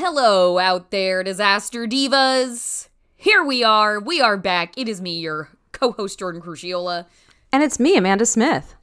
[0.00, 2.86] Hello out there, disaster divas.
[3.16, 3.98] Here we are.
[3.98, 4.78] We are back.
[4.78, 7.06] It is me, your co-host Jordan Crucchiola,
[7.52, 8.76] And it's me, Amanda Smith.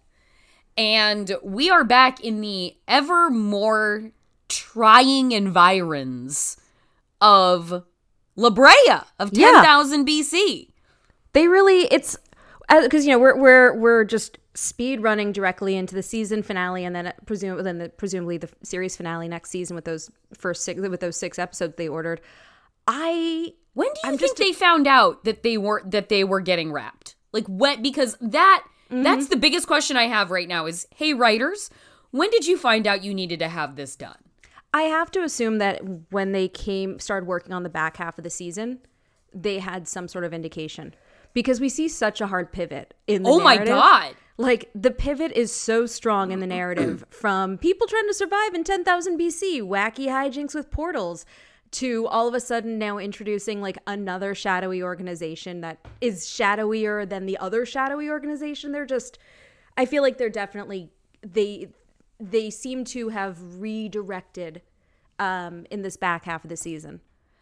[0.75, 4.11] and we are back in the ever more
[4.49, 6.57] trying environs
[7.21, 7.85] of
[8.35, 8.73] La Brea
[9.17, 9.51] of Yeah.
[9.53, 10.67] 10,000 BC.
[11.31, 12.17] They really it's
[12.67, 16.85] uh, because you know we're we're we're just speed running directly into the season finale
[16.85, 20.81] and then presume then the, presumably the series finale next season with those first six
[20.81, 22.21] with those six episodes they ordered.
[22.87, 26.39] I When do you I'm think they found out that they weren't that they were
[26.41, 27.15] getting wrapped?
[27.31, 29.01] Like what because that Mm-hmm.
[29.01, 31.71] that's the biggest question I have right now is hey writers,
[32.11, 34.17] when did you find out you needed to have this done?
[34.75, 35.81] I have to assume that
[36.11, 38.79] when they came started working on the back half of the season,
[39.33, 40.93] they had some sort of indication
[41.33, 43.57] because we see such a hard pivot in the Oh my.
[43.57, 44.15] God.
[44.37, 48.63] Like the pivot is so strong in the narrative from people trying to survive in
[48.63, 51.25] 10,000 BC, wacky hijinks with portals
[51.71, 57.25] to all of a sudden now introducing like another shadowy organization that is shadowier than
[57.25, 58.71] the other shadowy organization.
[58.71, 59.19] They're just
[59.77, 60.91] I feel like they're definitely
[61.21, 61.69] they
[62.19, 64.61] they seem to have redirected
[65.19, 67.01] um in this back half of the season.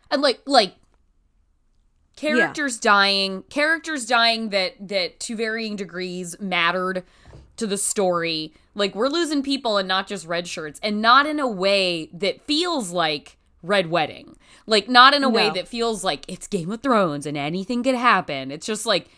[0.09, 0.75] and like like
[2.16, 7.03] characters dying characters dying that that to varying degrees mattered
[7.58, 11.39] to the story like we're losing people and not just red shirts and not in
[11.39, 14.36] a way that feels like red wedding
[14.67, 17.95] like not in a way that feels like it's game of thrones and anything could
[17.95, 19.09] happen it's just like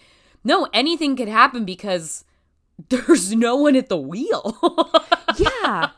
[0.43, 2.23] no anything could happen because
[2.89, 4.57] there's no one at the wheel
[5.37, 5.89] yeah.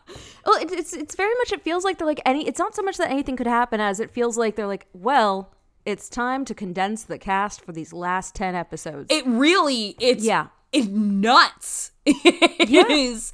[0.45, 1.51] Well, it's it's very much.
[1.51, 2.47] It feels like they're like any.
[2.47, 5.51] It's not so much that anything could happen as it feels like they're like, well,
[5.87, 9.07] it's time to condense the cast for these last ten episodes.
[9.09, 10.47] it really it's Yeah.
[10.73, 13.31] it's nuts It is.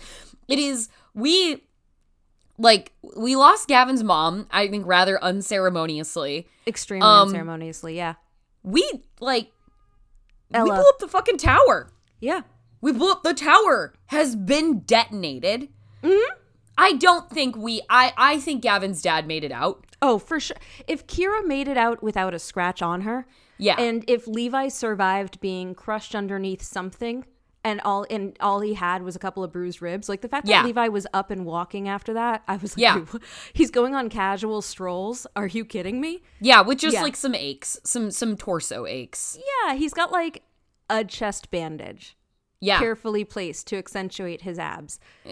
[0.47, 1.63] it is we
[2.59, 7.97] like we lost gavin's mom i think rather unceremoniously Extremely um, unceremoniously.
[7.97, 8.13] Yeah.
[8.61, 8.87] we
[9.19, 9.51] like
[10.51, 11.89] we blew up the fucking tower
[12.19, 12.41] Yeah.
[12.81, 15.69] we blew up the tower has been detonated
[16.03, 16.33] mm-hmm.
[16.77, 20.57] i don't think we i i think gavin's dad made it out Oh, for sure.
[20.87, 23.25] If Kira made it out without a scratch on her,
[23.57, 23.79] Yeah.
[23.79, 27.25] and if Levi survived being crushed underneath something,
[27.63, 30.45] and all and all he had was a couple of bruised ribs, like the fact
[30.45, 30.61] Yeah.
[30.63, 33.05] that Levi was up and walking after that, I was like, Yeah.
[33.53, 35.25] He's going on casual strolls.
[35.37, 36.21] Are you kidding me?
[36.41, 37.01] yeah with just Yeah.
[37.03, 40.43] like some aches some some torso aches Yeah, he's got like
[40.89, 42.17] a chest bandage
[42.59, 44.99] yeah carefully placed to accentuate his abs.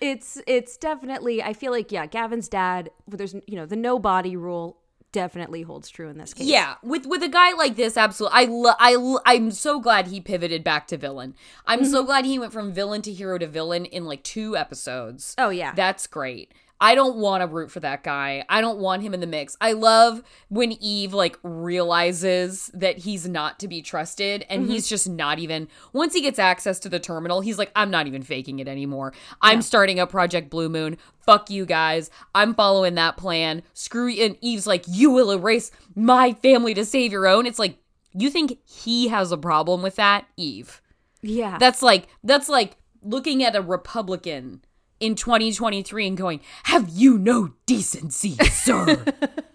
[0.00, 4.36] It's it's definitely I feel like yeah, Gavin's dad there's you know, the no body
[4.36, 4.78] rule
[5.12, 6.46] definitely holds true in this case.
[6.46, 8.38] Yeah, with with a guy like this, absolutely.
[8.38, 11.34] I lo- I lo- I'm so glad he pivoted back to villain.
[11.66, 11.90] I'm Mm-hmm.
[11.90, 15.34] so glad he went from villain to hero to villain in like two episodes.
[15.36, 15.72] Oh, yeah.
[15.74, 16.52] that's great.
[16.82, 18.44] I don't want to root for that guy.
[18.48, 19.56] I don't want him in the mix.
[19.60, 24.72] I love when Eve like realizes that he's not to be trusted and Mm-hmm.
[24.72, 28.06] he's just not even once he gets access to the terminal, he's like I'm not
[28.06, 29.12] even faking it anymore.
[29.42, 30.96] I'm starting a project Blue Moon.
[31.20, 32.10] Fuck you guys.
[32.34, 33.62] I'm following that plan.
[33.74, 34.24] Screw you.
[34.24, 37.46] And Eve's like you will erase my family to save your own.
[37.46, 37.78] It's like
[38.12, 40.80] you think he has a problem with that, Eve.
[41.22, 41.58] Yeah.
[41.58, 44.62] That's like that's like looking at a Republican
[45.00, 49.04] in 2023 and going, "Have you no decency, sir?"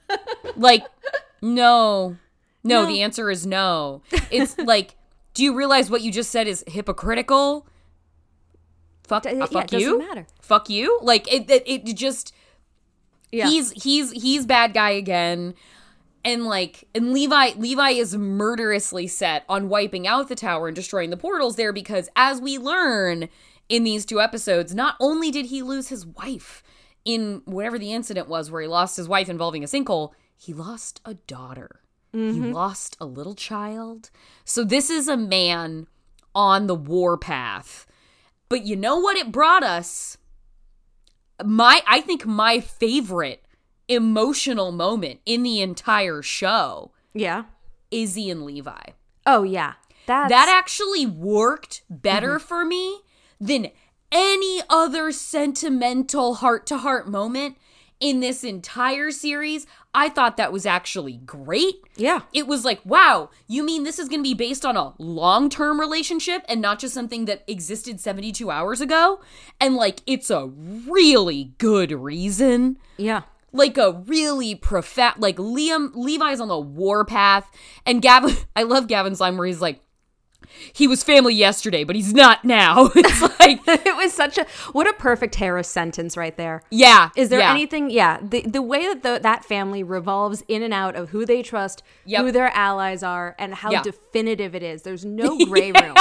[0.57, 0.83] like,
[1.41, 2.17] no,
[2.63, 4.01] no, The answer is no.
[4.31, 4.95] It's like,
[5.35, 7.67] do you realize what you just said is hypocritical?
[9.03, 9.99] Fuck, D- uh, fuck you.
[9.99, 10.25] matter.
[10.41, 10.99] Fuck you.
[11.03, 11.49] Like it.
[11.49, 12.33] It, it just.
[13.31, 13.47] Yeah.
[13.47, 15.53] He's he's he's bad guy again.
[16.23, 21.11] And like and Levi Levi is murderously set on wiping out the tower and destroying
[21.11, 23.29] the portals there because as we learn
[23.69, 26.63] in these two episodes, not only did he lose his wife
[27.03, 31.01] in whatever the incident was where he lost his wife involving a sinkhole, he lost
[31.05, 31.81] a daughter.
[32.11, 32.51] He mm-hmm.
[32.51, 34.09] lost a little child.
[34.45, 35.87] So this is a man
[36.33, 37.85] on the war path.
[38.47, 40.17] But you know what it brought us?
[41.43, 43.45] My I think my favorite
[43.87, 47.43] emotional moment in the entire show yeah.
[47.91, 48.91] Izzy and Levi.
[49.25, 49.73] Oh yeah.
[50.05, 52.47] That's That actually worked better mm-hmm.
[52.47, 53.01] for me
[53.45, 53.71] than
[54.11, 57.57] any other sentimental heart to heart moment
[57.99, 59.65] in this entire series.
[59.93, 61.75] I thought that was actually great.
[61.95, 62.23] Yeah.
[62.33, 65.49] It was like, wow, you mean this is going to be based on a long
[65.49, 69.21] term relationship and not just something that existed 72 hours ago?
[69.61, 73.21] And like, it's a really good reason Yeah.
[73.53, 77.49] like a really profound like Liam Levi's on the warpath
[77.85, 79.79] and Gavin I love Gavin's line where he's like
[80.73, 84.87] he was family yesterday but he's not now it's like it was such a what
[84.87, 86.61] a perfect Harris sentence right there.
[86.71, 87.51] yeah Is there yeah.
[87.51, 87.89] anything?
[87.89, 91.41] Yeah, the the way that the, that family revolves in and out of who they
[91.43, 92.21] trust, Yep.
[92.21, 93.81] who their allies are, and how Yeah.
[93.83, 94.81] definitive it is.
[94.83, 95.95] There's no gray room.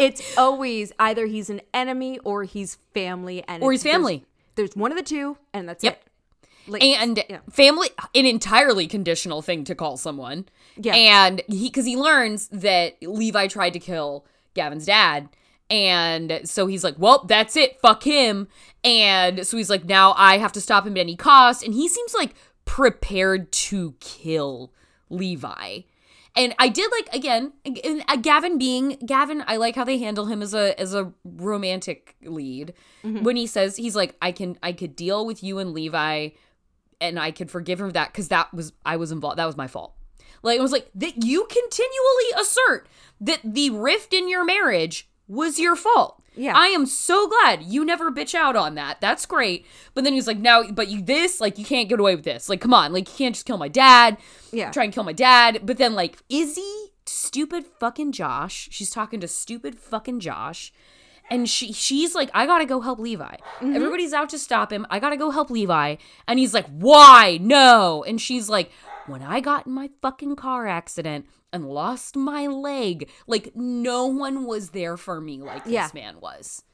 [0.00, 4.24] It's always either he's an enemy or he's family, and Or he's family.
[4.54, 5.94] There's, there's one of the two, and that's Yep.
[5.94, 6.11] it.
[6.66, 7.40] Like, and yeah.
[7.50, 10.46] family an entirely conditional thing to call someone.
[10.76, 10.94] Yeah.
[10.94, 15.28] and he because he learns that levi tried to kill gavin's dad.
[15.70, 17.80] And so he's like well that's it.
[17.80, 18.48] Fuck him.
[18.84, 21.62] And so he's like now i have to stop him at any cost.
[21.64, 24.72] And he seems like prepared to kill
[25.10, 25.80] levi.
[26.34, 27.52] And I did like again
[28.08, 29.44] uh, Gavin being Gavin.
[29.46, 32.72] I like how they handle him as a as a romantic lead.
[33.02, 36.30] When he says he's like I can I could deal with you and Levi
[37.02, 39.38] and I could forgive him for that because that was I was involved.
[39.38, 39.94] That was my fault.
[40.42, 42.88] Like it was like that you continually assert
[43.20, 46.22] that the rift in your marriage was your fault.
[46.34, 46.56] Yeah.
[46.56, 49.00] I am so glad you never bitch out on that.
[49.00, 49.66] That's great.
[49.94, 52.24] But then he was like, now, but you this, like, you can't get away with
[52.24, 52.48] this.
[52.48, 54.16] Like, come on, like, you can't just kill my dad.
[54.50, 54.70] Yeah.
[54.70, 55.60] Try and kill my dad.
[55.64, 58.68] But then, like, Izzy, stupid fucking Josh.
[58.70, 60.72] She's talking to stupid fucking Josh.
[61.32, 63.24] And she she's like, I gotta go help Levi.
[63.24, 63.74] Mm-hmm.
[63.74, 64.86] Everybody's out to stop him.
[64.90, 65.96] I gotta go help Levi.
[66.28, 67.38] And he's like, Why?
[67.40, 68.04] No.
[68.06, 68.70] And she's like,
[69.06, 74.44] When I got in my fucking car accident and lost my leg, like no one
[74.44, 76.64] was there for me like this man was.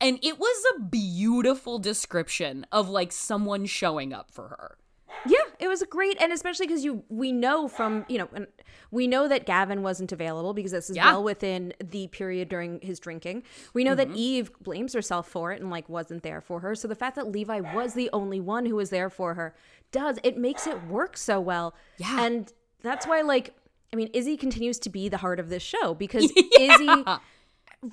[0.00, 4.78] And it was a beautiful description of like someone showing up for her.
[5.26, 8.46] Yeah, it was great, and especially because you we know from you know, and
[8.90, 11.12] we know that Gavin wasn't available because this is Yeah.
[11.12, 13.42] well within the period during his drinking.
[13.74, 14.10] We know Mm-hmm.
[14.12, 16.74] that Eve blames herself for it and like wasn't there for her.
[16.74, 19.54] So the fact that Levi was the only one who was there for her
[19.92, 21.74] does it makes it work so well.
[21.98, 22.24] Yeah.
[22.24, 22.52] and
[22.82, 23.54] that's why like
[23.92, 27.04] I mean, Izzy continues to be the heart of this show because Izzy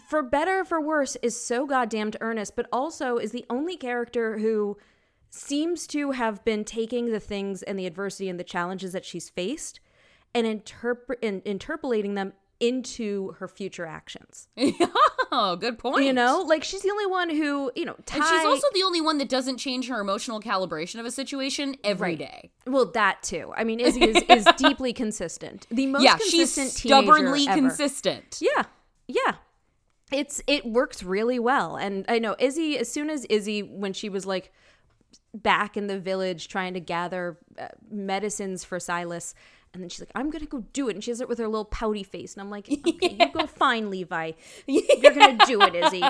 [0.07, 4.37] for better or for worse, is so goddamned earnest, but also is the only character
[4.39, 4.77] who
[5.35, 9.29] seems to have been taking the things and the adversity and the challenges that she's
[9.29, 9.79] faced
[10.35, 14.47] and interpret in, interpolating them into her future actions.
[15.31, 16.05] oh, good point.
[16.05, 18.83] You know, like she's the only one who, you know, Ty, And she's also the
[18.83, 22.19] only one that doesn't change her emotional calibration of a situation every Right.
[22.19, 22.51] day.
[22.67, 23.51] well that too.
[23.57, 25.65] I mean, Izzy is, is deeply consistent.
[25.71, 27.59] The most yeah, she's consistent teenager stubbornly ever.
[27.59, 28.39] consistent.
[28.39, 28.63] Yeah.
[29.07, 29.35] Yeah.
[30.11, 31.75] It's it works really well.
[31.75, 34.53] And I know Izzy as soon as Izzy when she was like
[35.33, 39.33] back in the village trying to gather uh, medicines for Silas
[39.73, 41.39] and then she's like I'm going to go do it and she does it with
[41.39, 44.31] her little pouty face and I'm like okay, you go find Levi.
[44.67, 46.03] You're going to do it, Izzy.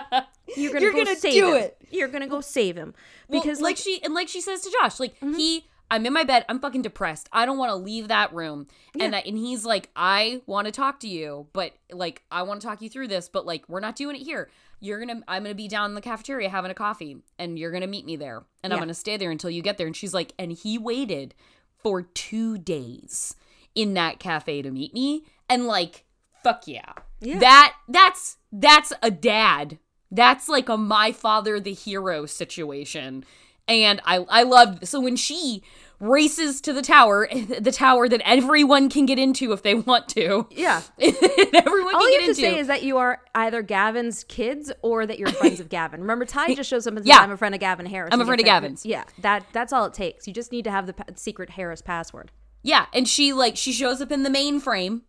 [0.57, 1.63] You're going to go gonna save do him.
[1.63, 1.77] it.
[1.91, 2.93] You're going to go save him
[3.29, 5.35] Because because like, like, she and like she says to Josh, like Mm-hmm.
[5.35, 7.29] he I'm in my bed, I'm fucking depressed.
[7.31, 8.65] I don't want to leave that room.
[8.99, 12.61] And I, and he's like, I want to talk to you, but like I want
[12.61, 14.49] to talk you through this, but like we're not doing it here.
[14.83, 17.87] You're gonna I'm gonna be down in the cafeteria having a coffee and you're gonna
[17.87, 18.43] meet me there.
[18.61, 19.87] And I'm gonna stay there until you get there.
[19.87, 21.33] And she's like, and he waited
[21.77, 23.35] for two days
[23.75, 25.23] in that cafe to meet me.
[25.49, 26.03] And like,
[26.43, 26.91] fuck yeah.
[27.21, 27.39] Yeah.
[27.39, 29.79] That that's that's a dad.
[30.11, 33.23] That's like a my father the hero situation.
[33.69, 35.63] And I I loved so when she
[36.03, 37.27] races to the tower,
[37.59, 40.47] the tower that everyone can get into if they want to.
[40.51, 40.81] yeah.
[40.99, 44.71] everyone All can you get have to say is that you are either Gavin's kids
[44.81, 46.01] or that you're friends of Gavin.
[46.01, 47.19] Remember, Ty just shows up and says, Yeah.
[47.19, 48.45] "I'm a friend of Gavin Harris." I'm a friend of.
[48.45, 48.85] Gavin's.
[48.85, 50.27] Yeah, that that's all it takes.
[50.27, 52.31] You just need to have the secret Harris password.
[52.61, 55.01] Yeah, and she like she shows up in the mainframe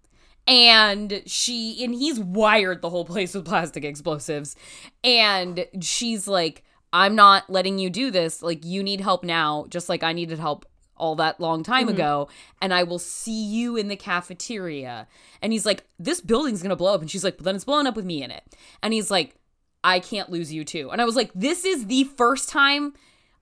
[0.47, 4.57] and she and he's wired the whole place with plastic explosives
[5.03, 8.41] and she's like I'm not letting you do this.
[8.43, 10.65] Like you need help now just like I needed help
[10.97, 11.95] all that long time mm-hmm.
[11.95, 12.29] ago
[12.61, 15.07] and I will see you in the cafeteria.
[15.43, 17.65] And he's like this building's going to blow up and she's like but then it's
[17.65, 18.43] blowing up with me in it.
[18.83, 19.37] And he's like
[19.83, 20.91] I can't lose you too.
[20.91, 22.95] And I was like this is the first time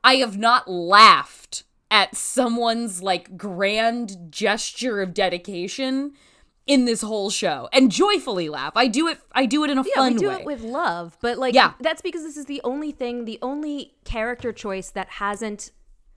[0.04, 6.12] I have not laughed at someone's like grand gesture of dedication
[6.66, 8.72] in this whole show and joyfully laugh.
[8.76, 10.34] I do it I do it in a Yeah, fun we do way.
[10.36, 11.72] it with love, but like, Yeah.
[11.80, 15.70] that's because this is the only thing, the only character choice that hasn't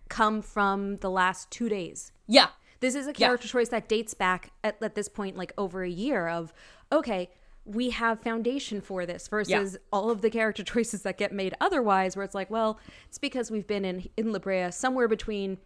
[0.09, 2.12] come from the last two days.
[2.27, 2.47] yeah.
[2.81, 5.89] This is a character choice that dates back at, at this point like over a
[5.89, 6.53] year of
[6.91, 7.31] okay,
[7.63, 12.15] we have foundation for this versus all of the character choices that get made otherwise,
[12.15, 15.57] where it's like, well, it's because we've been in in La Brea somewhere between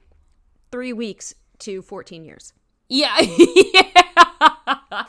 [0.71, 2.53] three weeks to 14 years.
[2.87, 3.19] Yeah.
[3.19, 5.05] yeah.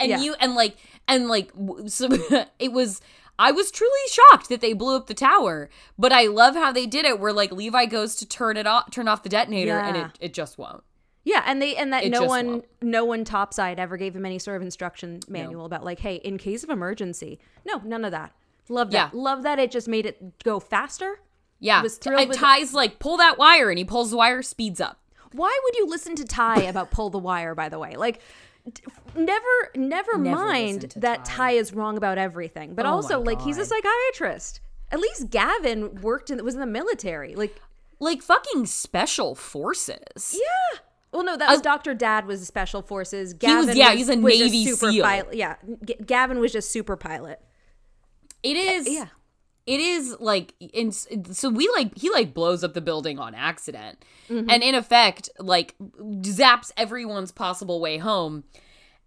[0.00, 0.20] And Yeah.
[0.20, 0.76] you and like
[1.06, 1.52] and like
[1.86, 2.08] so
[2.58, 3.00] it was
[3.38, 6.86] I was truly shocked that they blew up the tower, but I love how they
[6.86, 9.96] did it where like Levi goes to turn it off turn off the detonator and
[9.96, 10.82] it, it just won't.
[11.24, 12.64] Yeah, and they and that It no one won't.
[12.82, 16.36] no one topside ever gave him any sort of instruction manual about like, hey, in
[16.36, 17.38] case of emergency.
[17.64, 18.32] No, none of that.
[18.68, 19.10] Love that.
[19.14, 19.20] Yeah.
[19.20, 21.20] Love that it just made it go faster.
[21.60, 21.80] Yeah.
[21.82, 24.80] was thrilled and with- Ty's like, pull that wire and he pulls the wire, speeds
[24.80, 24.98] up.
[25.32, 27.54] Why would you listen to Ty about pull the wire?
[27.54, 28.20] By the way, like.
[29.14, 29.42] Never,
[29.74, 31.34] never, Never mind that Ty.
[31.36, 34.60] Ty is wrong about everything, but Oh also like he's a psychiatrist.
[34.90, 37.34] At least Gavin worked in was in the military.
[37.34, 37.60] Like,
[37.98, 40.34] Like fucking special forces.
[40.34, 40.78] yeah.
[41.12, 43.32] Well, no, that was Doctor Dad was special forces.
[43.34, 45.04] was- Gavin yeah, he's a was Navy super SEAL.
[45.04, 45.34] pilot.
[45.34, 47.40] Yeah, G- Gavin was just super pilot.
[48.42, 49.06] It is Yeah.
[49.66, 54.04] It is like in so we like he like blows up the building on accident
[54.28, 54.48] Mm-hmm.
[54.50, 58.44] and in effect like zaps everyone's possible way home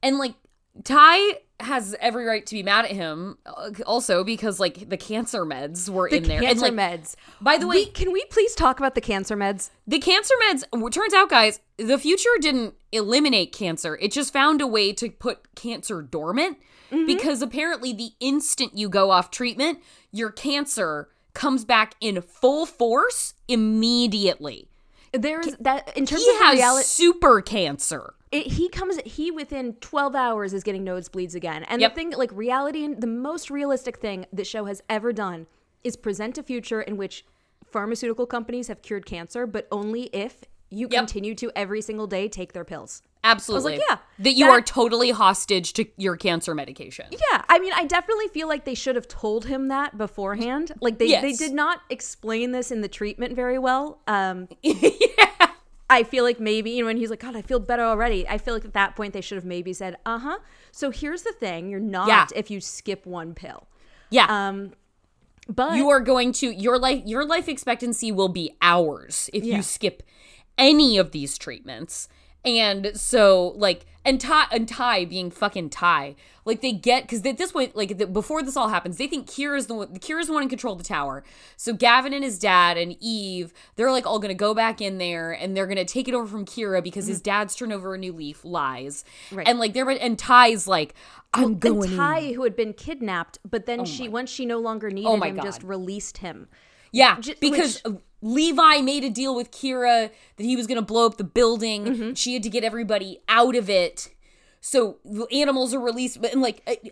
[0.03, 0.35] and like
[0.83, 5.45] ty has every right to be mad at him uh, also because like the cancer
[5.45, 7.15] meds were The in there cancer and like meds.
[7.39, 9.69] by the way We- can we please talk about the cancer meds?
[9.87, 14.67] the cancer meds turns out guys the future didn't eliminate cancer it just found a
[14.67, 16.57] way to put cancer dormant
[16.91, 17.07] Mm-hmm.
[17.07, 19.79] because apparently the instant you go off treatment
[20.11, 24.69] your cancer comes back in full force immediately
[25.17, 26.83] There is that in terms he of reality.
[26.85, 28.99] super cancer It, he comes.
[29.05, 31.63] He within twelve hours is getting nosebleeds again.
[31.65, 31.91] And Yep.
[31.91, 35.47] the thing, like reality, and the most realistic thing the show has ever done
[35.83, 37.25] is present a future in which
[37.65, 40.43] pharmaceutical companies have cured cancer, but only if
[40.75, 40.99] you Yep.
[40.99, 43.01] continue to every single day take their pills.
[43.23, 47.07] absolutely I was like, yeah, that you that- are totally hostage to your cancer medication
[47.11, 50.71] Yeah, I mean, I definitely feel like they should have told him that beforehand.
[50.81, 53.99] Like they they did not explain this in the treatment very well.
[54.07, 54.47] Um,
[55.89, 58.27] I feel like maybe you know when he's like, God, I feel better already.
[58.27, 60.39] I feel like at that point they should have maybe said, Uh huh.
[60.71, 62.25] So here's the thing: you're not Yeah.
[62.35, 63.67] if you skip one pill.
[64.09, 64.73] yeah Um,
[65.47, 69.57] but you are going to your life your life expectancy will be hours if Yeah.
[69.57, 70.01] you skip
[70.57, 72.07] any of these treatments
[72.43, 77.39] and so like and ty and ty being fucking ty like they get because at
[77.39, 80.27] this point like the, before this all happens they think Kira is the one kira's
[80.27, 81.23] the one in control of the tower
[81.57, 85.31] so gavin and his dad and eve they're like all gonna go back in there
[85.31, 88.13] and they're gonna take it over from kira because his dad's turned over a new
[88.13, 89.35] leaf lies Mm-hmm.
[89.37, 89.47] Right.
[89.47, 90.93] and like they're and ty's like
[91.33, 91.97] i'm and going in.
[91.97, 95.29] Ty, who had been kidnapped, but then she once she no longer needed Oh my
[95.29, 96.47] him, just released him.
[96.91, 97.81] Yeah, J- because
[98.25, 101.85] Levi made a deal with Kira that he was going to blow up the building.
[101.85, 102.13] Mm-hmm.
[102.15, 104.09] She had to get everybody out of it.
[104.61, 104.97] So
[105.31, 106.91] animals are released, but and like,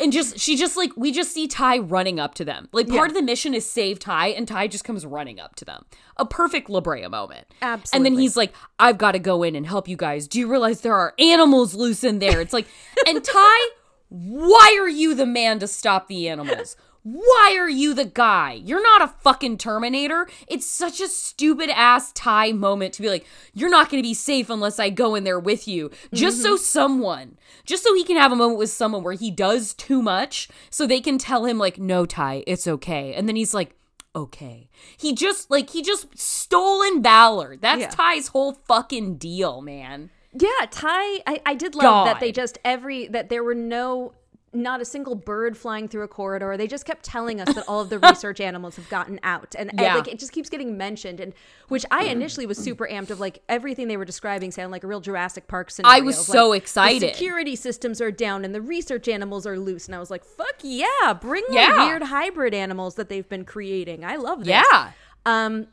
[0.00, 2.70] and just she just like we just see Ty running up to them.
[2.72, 5.66] Like part of the mission is save Ty, and Ty just comes running up to
[5.66, 5.84] them.
[6.16, 7.46] A perfect La Brea moment.
[7.60, 7.96] Absolutely.
[7.96, 10.26] And then he's like, "I've got to go in and help you guys.
[10.26, 12.68] Do you realize there are animals loose in there?" It's like,
[13.06, 13.68] and Ty,
[14.08, 16.74] why are you the man to stop the animals?
[17.04, 18.54] Why are you the guy?
[18.54, 20.26] You're not a fucking Terminator.
[20.48, 24.14] It's such a stupid ass Ty moment to be like, you're not going to be
[24.14, 25.90] safe unless I go in there with you.
[26.14, 26.62] Just so mm-hmm.
[26.62, 30.48] someone, just so he can have a moment with someone where he does too much
[30.70, 33.12] so they can tell him, like, no, Ty, it's okay.
[33.12, 33.76] And then he's like,
[34.16, 34.70] okay.
[34.96, 37.58] He just, like, he just stolen valor.
[37.58, 37.90] That's Yeah.
[37.90, 40.08] Ty's whole fucking deal, man.
[40.32, 44.14] Yeah, Ty, I, I did love that they just every that there were no
[44.54, 46.56] not a single bird flying through a corridor.
[46.56, 49.70] They just kept telling us that all of the research animals have gotten out, and,
[49.70, 51.20] and, like it just keeps getting mentioned.
[51.20, 51.34] And
[51.68, 54.86] which I initially was super amped of, like everything they were describing sounded like a
[54.86, 55.96] real Jurassic Park scenario.
[55.96, 57.02] I was of, so like, excited.
[57.02, 59.86] The security systems are down, and the research animals are loose.
[59.86, 61.86] And I was like, "Fuck yeah, bring the Yeah.
[61.86, 64.04] weird hybrid animals that they've been creating.
[64.04, 64.90] I love this." Yeah.
[65.26, 65.68] Um,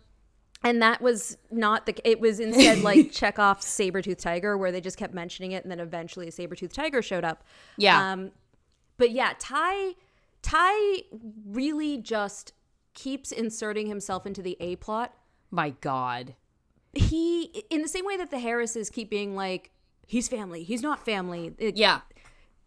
[0.63, 2.09] and that was not the.
[2.09, 5.79] It was instead like Chekhov's saber-toothed tiger, where they just kept mentioning it, and then
[5.79, 7.43] eventually a saber-toothed tiger showed up.
[7.77, 8.11] Yeah.
[8.13, 8.31] Um,
[9.01, 9.95] but yeah, Ty,
[10.43, 11.01] Ty
[11.45, 12.53] really just
[12.93, 15.13] keeps inserting himself into the A plot.
[15.49, 16.35] My God.
[16.93, 19.71] He, in the same way that the Harrises keep being like,
[20.07, 21.53] he's family, he's not family.
[21.57, 22.01] It- Yeah.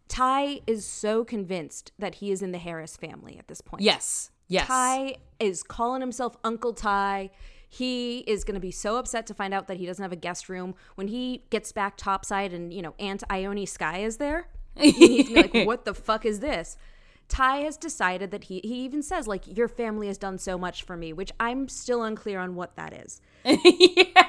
[0.07, 3.81] Ty is so convinced that he is in the Harris family at this point.
[3.81, 4.29] Yes.
[4.47, 4.67] Yes.
[4.67, 7.31] Ty is calling himself Uncle Ty.
[7.69, 10.15] He is going to be so upset to find out that he doesn't have a
[10.17, 14.47] guest room when he gets back topside and, you know, Aunt Ione Skye is there.
[14.75, 16.77] And he's gonna be like, what the fuck is this?
[17.27, 20.83] Ty has decided that he, he even says, like, your family has done so much
[20.83, 23.19] for me, which I'm still unclear on what that is.
[23.45, 24.27] yeah.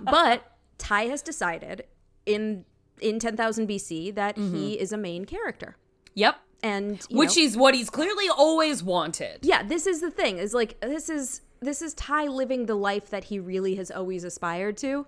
[0.00, 1.84] But Ty has decided
[2.24, 2.64] in
[3.00, 4.82] in 10,000 BC that he mm-hmm.
[4.82, 5.76] is a main character.
[6.14, 6.36] Yep.
[6.64, 9.40] and Which know, is what he's clearly always wanted.
[9.42, 10.38] yeah, this is the thing.
[10.38, 14.24] Is like this is this is Ty living the life that he really has always
[14.24, 15.06] aspired to.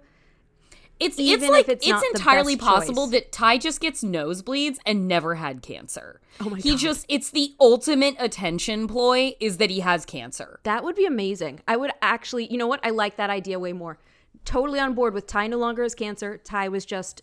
[1.01, 3.13] It's Even it's like it's it's, entirely possible choice.
[3.13, 6.21] that Ty just gets nosebleeds and never had cancer.
[6.41, 6.79] Oh my He God.
[6.79, 10.61] just it's the ultimate attention ploy is that he has cancer.
[10.65, 11.61] That would be amazing.
[11.67, 12.81] I would actually, you know what?
[12.85, 13.99] I like that idea way more.
[14.45, 16.37] Totally on board with Ty no longer has cancer.
[16.39, 17.23] Ty was just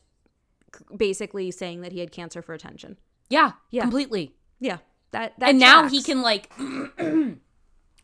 [0.95, 2.97] basically saying that he had cancer for attention.
[3.29, 3.83] Yeah, Yeah.
[3.83, 4.33] completely.
[4.59, 4.77] Yeah.
[5.11, 7.39] That, that and now he can like and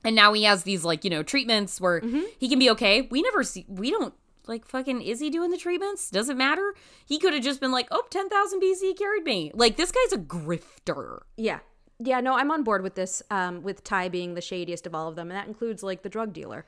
[0.05, 2.21] now he has these like, you know, treatments where Mm-hmm.
[2.39, 3.07] he can be okay.
[3.11, 4.13] We never see we don't
[4.47, 6.09] like fucking is he doing the treatments?
[6.09, 6.73] Does it matter?
[7.05, 10.21] He could have just been like, "Oh, 10,000 BC carried me." Like this guy's a
[10.21, 11.19] grifter.
[11.37, 11.59] Yeah.
[11.99, 15.07] Yeah, no, I'm on board with this, um, with Ty being the shadiest of all
[15.07, 16.65] of them, and that includes like the drug dealer.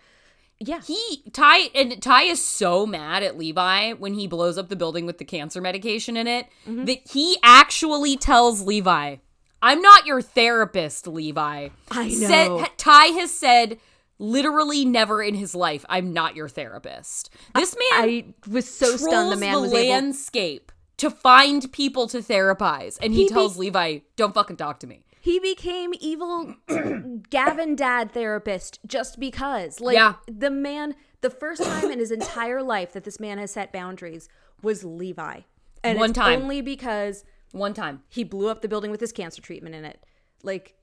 [0.60, 0.80] Yeah.
[0.82, 5.06] He Ty and Ty is so mad at Levi when he blows up the building
[5.06, 6.86] with the cancer medication in it Mm-hmm.
[6.86, 9.18] that he actually tells Levi,
[9.62, 12.66] "I'm not your therapist, Levi." I Said- know.
[12.78, 13.80] Ty has said
[14.20, 19.32] literally never in his life, "I'm not your therapist." This man I was so stunned
[19.32, 23.34] the man the was able landscape to find people to therapize, and he, He be-
[23.34, 26.54] tells Levi, "Don't fucking talk to me." he became evil
[27.32, 29.80] Gavin dad therapist just because.
[29.80, 30.16] Like Yeah.
[30.28, 34.30] the man the first time in his entire life that this man has set boundaries
[34.62, 35.40] was Levi.
[35.84, 36.44] And One it's time.
[36.44, 38.04] only because One time.
[38.08, 40.00] he blew up the building with his cancer treatment in it.
[40.44, 40.76] Like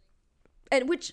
[0.72, 1.12] and which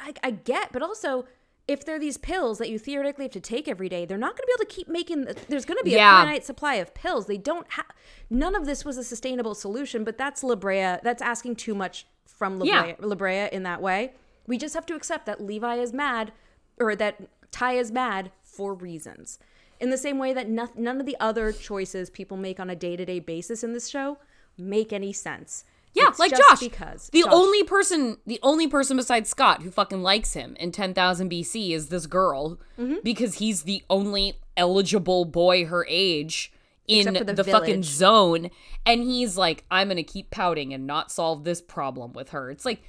[0.00, 1.26] I, I get, but also
[1.68, 4.30] if there are these pills that you theoretically have to take every day, they're not
[4.36, 5.26] going to be able to keep making.
[5.48, 6.20] There's going to be Yeah.
[6.20, 7.26] a finite supply of pills.
[7.26, 7.86] They don't have.
[8.28, 10.96] None of this was a sustainable solution, but that's La Brea.
[11.02, 12.82] That's asking too much from La Yeah.
[12.82, 14.14] Brea, La Brea in that way.
[14.48, 16.32] We just have to accept that Levi is mad,
[16.78, 17.20] or that
[17.52, 19.38] Ty is mad for reasons.
[19.78, 22.74] In the same way that no, none of the other choices people make on a
[22.76, 24.18] day to day basis in this show
[24.58, 25.64] make any sense.
[25.94, 26.60] Yeah, It's like just Josh.
[26.60, 27.32] Because the Josh.
[27.32, 31.88] only person, the only person besides Scott who fucking likes him in 10,000 BC is
[31.88, 32.96] this girl Mm-hmm.
[33.02, 36.52] because he's the only eligible boy her age
[36.86, 38.50] in the, the fucking zone.
[38.86, 42.50] And he's like, I'm going to keep pouting and not solve this problem with her.
[42.50, 42.82] It's like,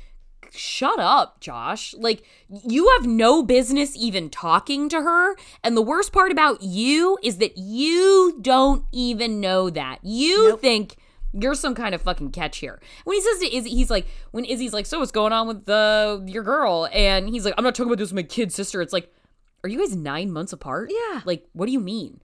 [0.51, 1.93] shut up, Josh.
[1.93, 5.35] Like, you have no business even talking to her.
[5.63, 9.99] And the worst part about you is that you don't even know that.
[10.03, 10.95] You think
[11.33, 12.81] you're some kind of fucking catch here.
[13.03, 15.65] When he says to Izzy, he's like, when Izzy's like, so what's going on with
[15.65, 16.89] the your girl?
[16.91, 18.81] And he's like, I'm not talking about this with my kid sister.
[18.81, 19.11] It's like,
[19.63, 20.91] are you guys nine months apart?
[20.91, 21.21] Yeah.
[21.25, 22.19] Like, what do you mean?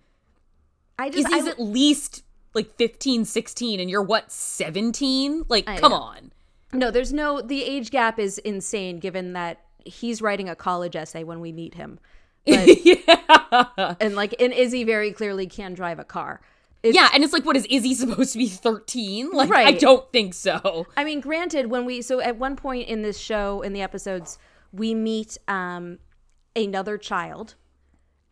[0.99, 5.45] I just Izzy's I, at least like 15, 16, and you're what, 17?
[5.47, 5.97] Like, I come know.
[5.97, 6.31] on.
[6.73, 6.91] no.
[6.91, 7.41] There's no.
[7.41, 11.75] The age gap is insane, given that he's writing a college essay when we meet
[11.75, 11.99] him,
[12.45, 13.95] yeah.
[13.99, 16.41] and like, and Izzy very clearly can drive a car.
[16.87, 19.29] It's, yeah, and it's like, what is Izzy supposed to be 13?
[19.33, 19.67] Like, right.
[19.67, 20.87] I don't think so.
[20.97, 24.37] I mean, granted, when we so at one point in this show in the episodes,
[24.71, 25.99] we meet um
[26.55, 27.55] another child,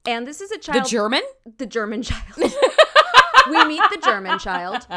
[0.06, 1.22] and this is a child, The German?
[1.58, 2.24] the German child.
[2.38, 4.88] we meet the German child.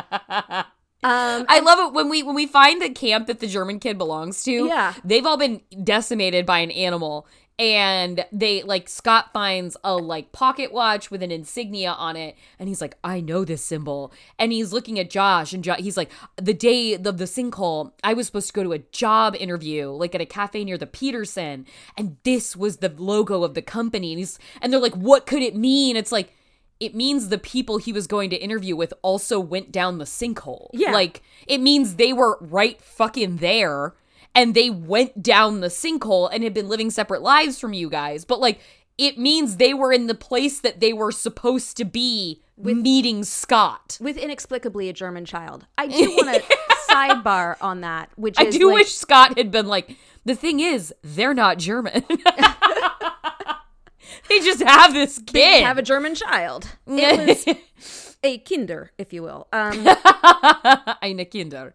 [1.00, 3.98] Um, I love it when we when we find the camp that the German kid
[3.98, 4.50] belongs to.
[4.66, 4.94] Yeah.
[5.04, 7.26] they've all been decimated by an animal,
[7.58, 12.68] and they like Scott finds a like pocket watch with an insignia on it, and
[12.68, 16.10] he's like, "I know this symbol." And he's looking at Josh, and jo- he's like,
[16.36, 20.14] "The day of the sinkhole, I was supposed to go to a job interview, like
[20.14, 21.66] at a cafe near the Petersen,
[21.96, 25.42] and this was the logo of the company." And he's and they're like, "What could
[25.42, 26.32] it mean?" It's like.
[26.80, 30.68] It means the people he was going to interview with also went down the sinkhole.
[30.72, 30.92] Yeah.
[30.92, 33.94] Like, it means they were right fucking there
[34.34, 38.24] and they went down the sinkhole and had been living separate lives from you guys.
[38.24, 38.60] But, like,
[38.96, 43.22] it means they were in the place that they were supposed to be with, meeting
[43.24, 43.96] Scott.
[44.00, 45.66] with inexplicably a German child.
[45.76, 46.56] I do want to
[46.90, 50.58] sidebar on that, which I is do like, wish Scott had been like, the thing
[50.60, 52.04] is, they're not German.
[54.28, 55.34] they just have this kid.
[55.34, 56.68] they have a German child.
[56.86, 57.56] It was
[58.24, 59.46] a kinder, if you will.
[59.52, 59.86] Um,
[61.02, 61.72] Eine Kinder.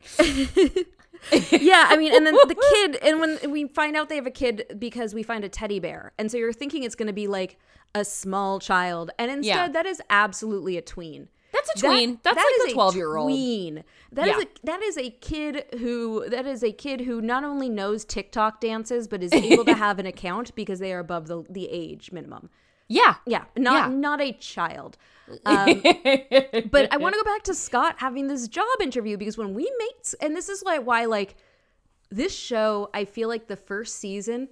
[1.51, 4.31] yeah, I mean, and then the kid, and when we find out they have a
[4.31, 7.27] kid because we find a teddy bear, and so you're thinking it's going to be
[7.27, 7.57] like
[7.95, 9.67] a small child, and instead Yeah.
[9.69, 11.29] that is absolutely a tween.
[11.53, 12.19] That's a That- tween.
[12.23, 13.29] That's that like is a 12 year old.
[13.29, 13.83] Tween.
[14.12, 14.43] That is Yeah.
[14.43, 18.59] a that is a kid who that is a kid who not only knows TikTok
[18.59, 22.12] dances but is able to have an account because they are above the the age
[22.12, 22.49] minimum.
[22.88, 23.15] Yeah.
[23.27, 23.95] Yeah, not Yeah.
[23.95, 24.97] not a child.
[25.45, 25.81] Um,
[26.71, 29.63] but I want to go back to Scott having this job interview because when we
[29.79, 31.36] meet, and this is like why like
[32.09, 34.49] this show, I feel like the first season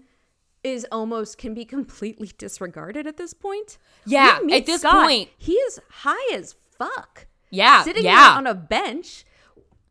[0.63, 3.77] is almost can be completely disregarded at this point.
[4.05, 7.27] Yeah, at this Scott, point- he is high as fuck.
[7.49, 8.34] Yeah, sitting yeah.
[8.38, 9.25] on a bench.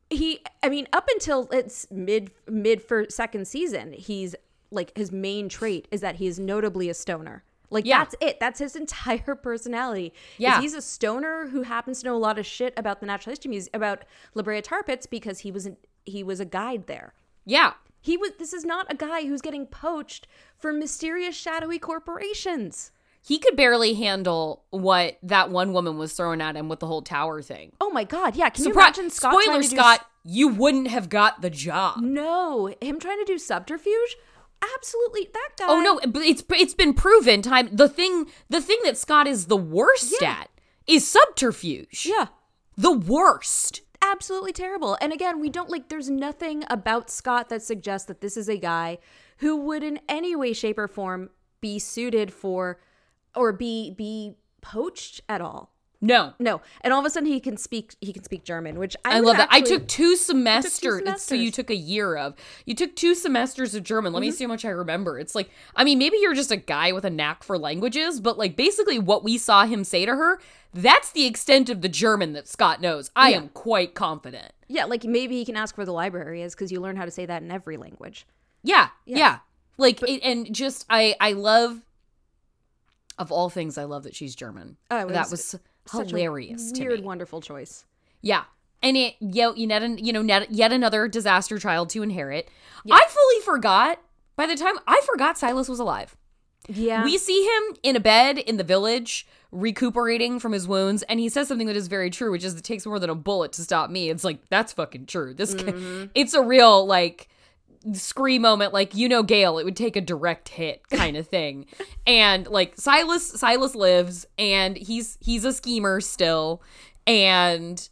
[0.08, 4.34] he i mean up until it's mid mid for second season he's
[4.72, 7.98] like his main trait is that he is notably a stoner like Yeah.
[7.98, 10.60] that's it that's his entire personality Yeah.
[10.60, 13.50] he's a stoner who happens to know a lot of shit about the natural history
[13.50, 14.04] museum about
[14.34, 17.72] la brea tar pits because he was an, he was a guide there Yeah.
[18.00, 20.26] he was this is not a guy who's getting poached
[20.58, 22.90] for mysterious shadowy corporations
[23.22, 27.02] He could barely handle what that one woman was throwing at him with the whole
[27.02, 27.72] tower thing.
[27.80, 28.86] oh my god yeah can you Surprise!
[28.98, 32.00] imagine scott Spoiler, to do Scott, you wouldn't have got the job.
[32.00, 34.16] no him trying to do subterfuge
[34.76, 37.68] absolutely that oh, guy Oh no, but it's it's been proven time.
[37.72, 40.40] The thing the thing that Scott is the worst Yeah.
[40.40, 40.50] at
[40.86, 42.06] is subterfuge.
[42.06, 42.26] yeah
[42.76, 43.82] The worst.
[44.02, 44.96] absolutely terrible.
[45.00, 48.56] And again, we don't like there's nothing about Scott that suggests that this is a
[48.56, 48.98] guy
[49.38, 52.80] who would in any way shape or form be suited for
[53.34, 55.72] or be be poached at all.
[56.02, 56.32] No.
[56.38, 56.62] No.
[56.80, 59.20] And all of a sudden he can speak he can speak German, which I, I
[59.20, 59.52] love that.
[59.52, 61.22] I actually- took two semesters.
[61.22, 62.34] So you took a year of.
[62.64, 64.10] You took two semesters of German.
[64.10, 64.14] Mm-hmm.
[64.14, 65.18] Let me see how much I remember.
[65.18, 68.38] It's like, I mean, maybe you're just a guy with a knack for languages, but
[68.38, 70.40] like basically what we saw him say to her,
[70.72, 73.10] that's the extent of the German that Scott knows.
[73.14, 73.36] I Yeah.
[73.38, 74.52] am quite confident.
[74.68, 77.10] Yeah, like maybe he can ask where the library is because you learn how to
[77.10, 78.26] say that in every language.
[78.62, 79.40] Yeah, yeah.
[79.76, 81.82] Like, it, and just I, I love.
[83.18, 84.78] Of all things, I love that she's German.
[84.90, 85.54] Oh, that was
[85.86, 87.84] Such hilarious to weird, wonderful choice.
[88.20, 88.44] Yeah.
[88.82, 92.48] And it, yo, you net, you know, net, yet another disaster child to inherit.
[92.90, 94.00] I fully forgot.
[94.36, 96.16] By the time I forgot Silas was alive,
[96.66, 97.04] Yeah.
[97.04, 101.28] we see him in a bed in the village, recuperating from his wounds, and he
[101.28, 103.62] says something that is very true, which is it takes more than a bullet to
[103.62, 104.08] stop me.
[104.08, 105.34] It's like that's fucking true.
[105.34, 106.06] This, Mm-hmm.
[106.14, 107.28] it's a real like
[107.92, 111.66] scream moment, like you know, Gail, it would take a direct hit kind of thing.
[112.06, 116.62] and like Silas, Silas lives, and he's he's a schemer still,
[117.06, 117.88] and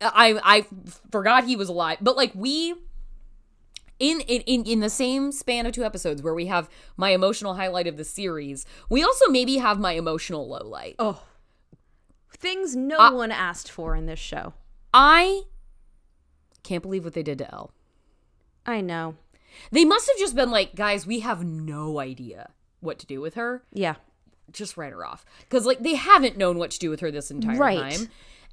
[0.00, 0.66] I I
[1.10, 2.74] forgot he was alive, but like we.
[4.00, 7.86] In, in in the same span of two episodes where we have my emotional highlight
[7.86, 10.96] of the series, we also maybe have my emotional low light.
[10.98, 11.22] oh.
[12.36, 14.52] Things no Uh, one asked for in this show.
[14.92, 15.42] I
[16.64, 17.70] can't believe what they did to Elle.
[18.66, 19.14] I know.
[19.70, 23.34] They must have just been like, guys, we have no idea what to do with
[23.34, 23.62] her.
[23.72, 23.94] Yeah.
[24.52, 25.24] Just write her off.
[25.40, 27.92] Because like they haven't known what to do with her this entire Right.
[27.94, 28.08] time.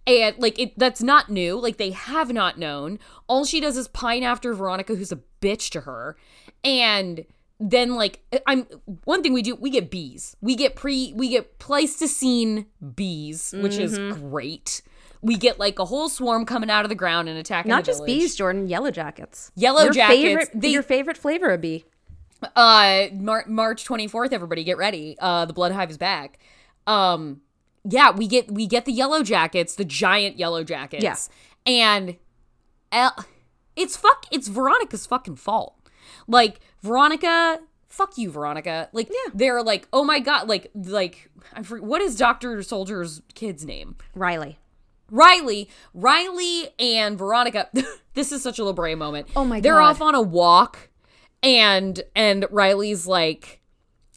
[0.08, 1.60] And like it that's not new.
[1.60, 2.98] Like they have not known.
[3.28, 6.18] All she does is pine after Veronica, who's a bitch to her.
[6.64, 7.26] And
[7.60, 8.66] then like I'm
[9.04, 10.36] one thing we do, we get bees.
[10.42, 14.30] We get pre we get Pleistocene bees, which is Mm-hmm.
[14.30, 14.82] great.
[15.24, 18.00] We get like a whole swarm coming out of the ground and attacking Not just
[18.00, 18.08] village.
[18.20, 19.52] bees, Jordan, yellow jackets.
[19.56, 21.86] Yellow your jackets, Favorite, they- your favorite flavor of bee.
[22.56, 26.40] uh Mar- March 24th everybody get ready uh the blood hive is back
[26.88, 27.42] um
[27.88, 31.16] yeah we get we get the yellow jackets the giant yellow jackets Yeah.
[31.72, 32.16] and
[32.92, 33.26] El-
[33.76, 35.76] it's fuck it's Veronica's fucking fault
[36.28, 39.32] like Veronica fuck you Veronica like Yeah.
[39.36, 42.64] they're like oh my god like like I forget, what is Dr.
[42.64, 44.58] Soldier's kid's name Riley.
[45.12, 47.69] Riley, Riley and Veronica.
[48.15, 49.28] this is such a La Brea moment.
[49.36, 49.89] Oh my They're God.
[49.89, 50.89] off on a walk,
[51.43, 53.62] and and Riley's like,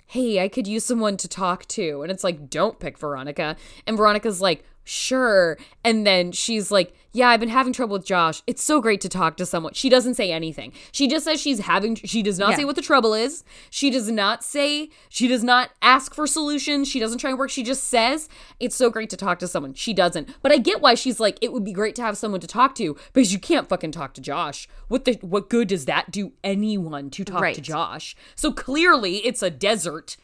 [0.06, 3.96] "Hey, I could use someone to talk to," and it's like, "Don't pick Veronica." And
[3.96, 8.42] Veronica's like, "Sure," and then she's like, "Yeah, I've been having trouble with Josh.
[8.46, 10.72] It's so great to talk to someone." She doesn't say anything.
[10.92, 11.94] She just says she's having.
[11.96, 12.56] She does not Yeah.
[12.58, 13.44] say what the trouble is.
[13.70, 14.90] She does not say.
[15.08, 16.88] She does not ask for solutions.
[16.88, 17.50] She doesn't try and work.
[17.50, 18.28] She just says
[18.60, 19.74] it's so great to talk to someone.
[19.74, 20.28] She doesn't.
[20.42, 22.74] But I get why she's like it would be great to have someone to talk
[22.76, 24.68] to because you can't fucking talk to Josh.
[24.88, 28.14] What the what good does that do anyone to talk to Josh?
[28.34, 30.16] So clearly it's a desert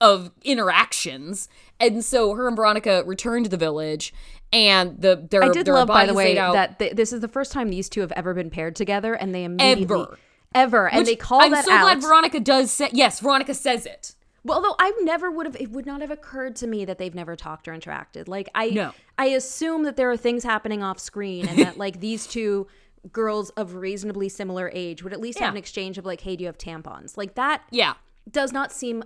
[0.00, 1.48] of interactions.
[1.80, 4.12] And so her and Veronica return to the village
[4.52, 7.28] and the their I did their love, by the way, that th- this is the
[7.28, 10.18] first time these two have ever been paired together, and they immediately Ever.
[10.54, 11.46] ever, and Which they call that.
[11.46, 11.82] I'm that so out.
[11.82, 14.14] glad Veronica does say yes, Veronica says it.
[14.44, 17.14] Well, although I never would have, it would not have occurred to me that they've
[17.14, 18.28] never talked or interacted.
[18.28, 18.92] Like I, No.
[19.18, 22.68] I assume that there are things happening off screen, and that like these two
[23.12, 26.42] girls of reasonably similar age would at least have an exchange of like, "Hey, do
[26.44, 27.94] you have tampons?" Like that Yeah.
[28.30, 29.02] does not seem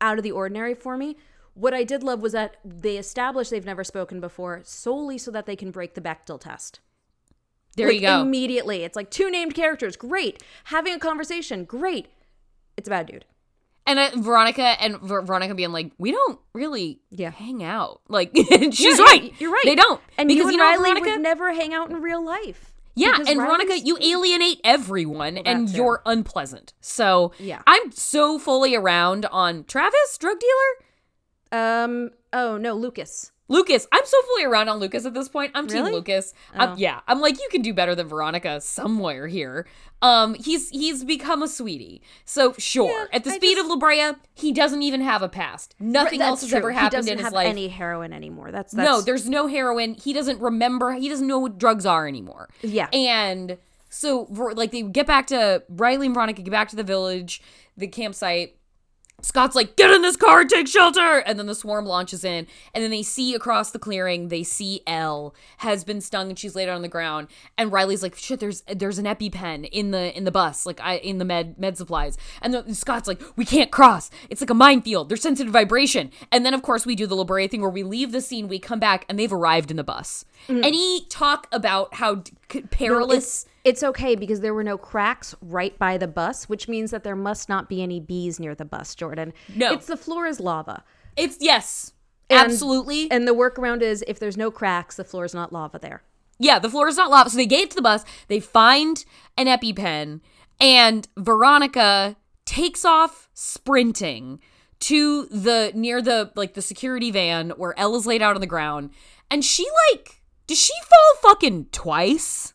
[0.00, 1.16] out of the ordinary for me.
[1.54, 5.46] What I did love was that they established they've never spoken before solely so that
[5.46, 6.80] they can break the Bechdel test.
[7.76, 8.20] There like, you go.
[8.22, 8.82] Immediately.
[8.84, 9.96] It's like two named characters.
[9.96, 10.42] Great.
[10.64, 11.64] Having a conversation.
[11.64, 12.06] Great.
[12.76, 13.24] It's a bad dude.
[13.86, 17.30] and uh, Veronica and Ver- Veronica being like, we don't really Yeah.
[17.30, 18.00] hang out.
[18.08, 18.30] Like
[18.72, 19.32] she's Yeah, right.
[19.40, 19.62] You're right.
[19.64, 20.00] They don't.
[20.18, 21.10] And because you and you know Riley Veronica.
[21.10, 22.73] would never hang out in real life.
[22.96, 25.76] Yeah, Because and Veronica, you alienate everyone, and too.
[25.76, 26.72] you're unpleasant.
[26.80, 27.62] So Yeah.
[27.66, 31.82] I'm so fully around on Travis, drug dealer.
[31.84, 32.10] Um.
[32.32, 33.30] Oh no, Lucas.
[33.48, 35.52] Lucas, I'm so fully around on Lucas at this point.
[35.54, 36.32] I'm team Lucas.
[36.54, 36.58] Oh.
[36.60, 39.66] I'm, yeah, I'm like you can do better than Veronica somewhere here.
[40.00, 42.90] Um, he's he's become a sweetie, so sure.
[42.90, 45.74] Yeah, At the I speed just- of La Brea, he doesn't even have a past.
[45.78, 46.58] Nothing That's else has true.
[46.58, 47.48] ever happened in his have life.
[47.48, 48.50] any heroin anymore.
[48.50, 49.94] That's, that's no, there's no heroin.
[49.94, 50.92] He doesn't remember.
[50.94, 52.48] He doesn't know what drugs are anymore.
[52.62, 52.88] Yeah.
[52.92, 53.58] And
[53.90, 57.40] so, like, they get back to Riley and Veronica get back to the village,
[57.76, 58.56] the campsite.
[59.24, 61.18] Scott's like, get in this car and take shelter.
[61.18, 62.46] And then the swarm launches in.
[62.74, 66.54] And then they see across the clearing, they see Elle has been stung and she's
[66.54, 67.28] laid out on the ground.
[67.56, 70.96] And Riley's like, shit, there's there's an EpiPen in the in the bus, like I
[70.96, 72.18] in the med med supplies.
[72.42, 74.10] And the, Scott's like, we can't cross.
[74.28, 75.08] It's like a minefield.
[75.08, 76.10] There's sensitive vibration.
[76.30, 78.46] And then of course we do the La Brea thing where we leave the scene,
[78.46, 80.26] we come back, and they've arrived in the bus.
[80.48, 80.64] Mm.
[80.64, 82.32] Any talk about how d-
[82.70, 86.90] perilous It's, it's okay because there were no cracks right by the bus, which means
[86.90, 89.32] that there must not be any bees near the bus, Jordan.
[89.54, 89.72] No.
[89.72, 90.84] It's the floor is lava.
[91.16, 91.92] it's yes.
[92.30, 93.10] And- absolutely.
[93.10, 96.02] And the workaround is if there's no cracks, the floor is not lava there.
[96.38, 97.30] Yeah, the floor is not lava.
[97.30, 99.04] So they get to the bus, they find
[99.36, 100.20] an EpiPen,
[100.60, 104.40] and Veronica takes off sprinting
[104.80, 108.90] to the near the like the security van where Ella's laid out on the ground.
[109.30, 112.53] And she like does she fall fucking twice?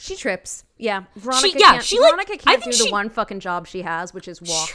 [0.00, 0.64] She trips.
[0.78, 1.04] Yeah.
[1.16, 3.66] Veronica yeah, can't, she, like- Veronica I can't think do the she- one fucking job
[3.66, 4.70] she has, which is walk.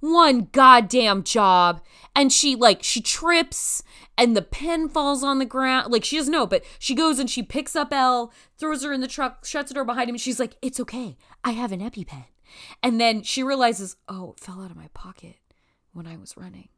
[0.00, 1.80] one goddamn job.
[2.14, 3.82] And she like she trips
[4.16, 5.92] and the pen falls on the ground.
[5.92, 9.00] Like she doesn't know but she goes and she picks up Elle throws her in
[9.00, 10.14] the truck shuts the door behind him.
[10.14, 11.16] And she's like it's okay.
[11.44, 12.24] I have an EpiPen.
[12.82, 15.36] And then she realizes oh it fell out of my pocket
[15.92, 16.68] when I was running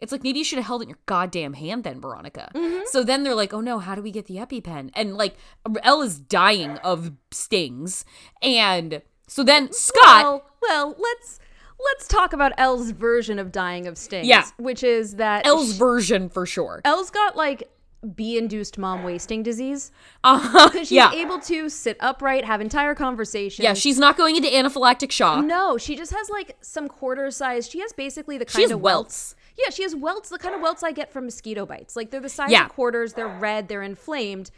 [0.00, 2.50] it's like maybe you should have held it in your goddamn hand then Veronica
[2.90, 5.34] so then they're like oh no how do we get the EpiPen and like
[5.82, 8.04] Elle is dying of stings
[8.42, 11.38] and so then Scott Well, well, let's
[11.78, 14.26] let's talk about Elle's version of dying of stings.
[14.26, 14.44] Yeah.
[14.56, 17.68] Which is that Elle's sh- version for sure Elle's got like
[18.14, 19.90] bee-induced mom wasting disease.
[20.22, 23.62] uh-huh she's yeah able to sit upright, have entire conversations.
[23.62, 25.44] Yeah, she's not going into anaphylactic shock.
[25.44, 27.68] No, she just has like some quarter size.
[27.68, 29.34] She has basically the kind She has of welts.
[29.58, 31.96] Yeah, she has welts, the kind of welts I get from mosquito bites.
[31.96, 32.66] Like they're the size Yeah.
[32.66, 34.50] of quarters, they're red, they're inflamed.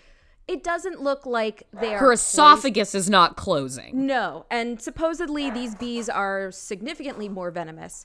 [0.47, 4.07] It doesn't look like they're Her esophagus is not closing.
[4.07, 8.05] No, and supposedly these bees are significantly more venomous,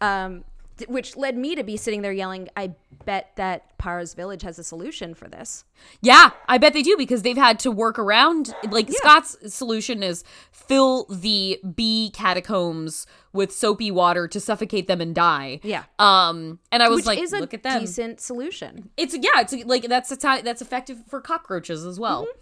[0.00, 0.44] um,
[0.88, 4.64] which led me to be sitting there yelling, "I bet that Paara's village has a
[4.64, 5.64] solution for this."
[6.00, 8.54] Yeah, I bet they do because they've had to work around.
[8.70, 15.14] Like Scott's solution is fill the bee catacombs with soapy water to suffocate them and
[15.14, 15.60] die.
[15.62, 15.84] Yeah.
[15.98, 17.80] Um, and I was Which like, is a look at them.
[17.80, 18.90] decent solution.
[18.96, 22.24] It's yeah, it's like that's a that's effective for cockroaches as well.
[22.24, 22.38] Mm-hmm.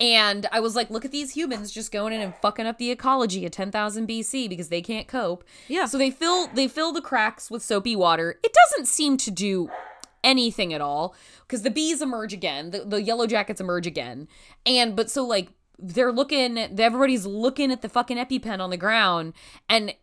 [0.00, 2.90] And I was like, look at these humans just going in and fucking up the
[2.90, 5.44] ecology at 10,000 BC because they can't cope.
[5.66, 5.86] Yeah.
[5.86, 8.38] So they fill they fill the cracks with soapy water.
[8.44, 9.70] It doesn't seem to do
[10.22, 12.70] anything at all because the bees emerge again.
[12.70, 14.28] The, the yellow jackets emerge again.
[14.64, 19.32] And but so like they're looking everybody's looking at the fucking EpiPen on the ground
[19.68, 19.94] and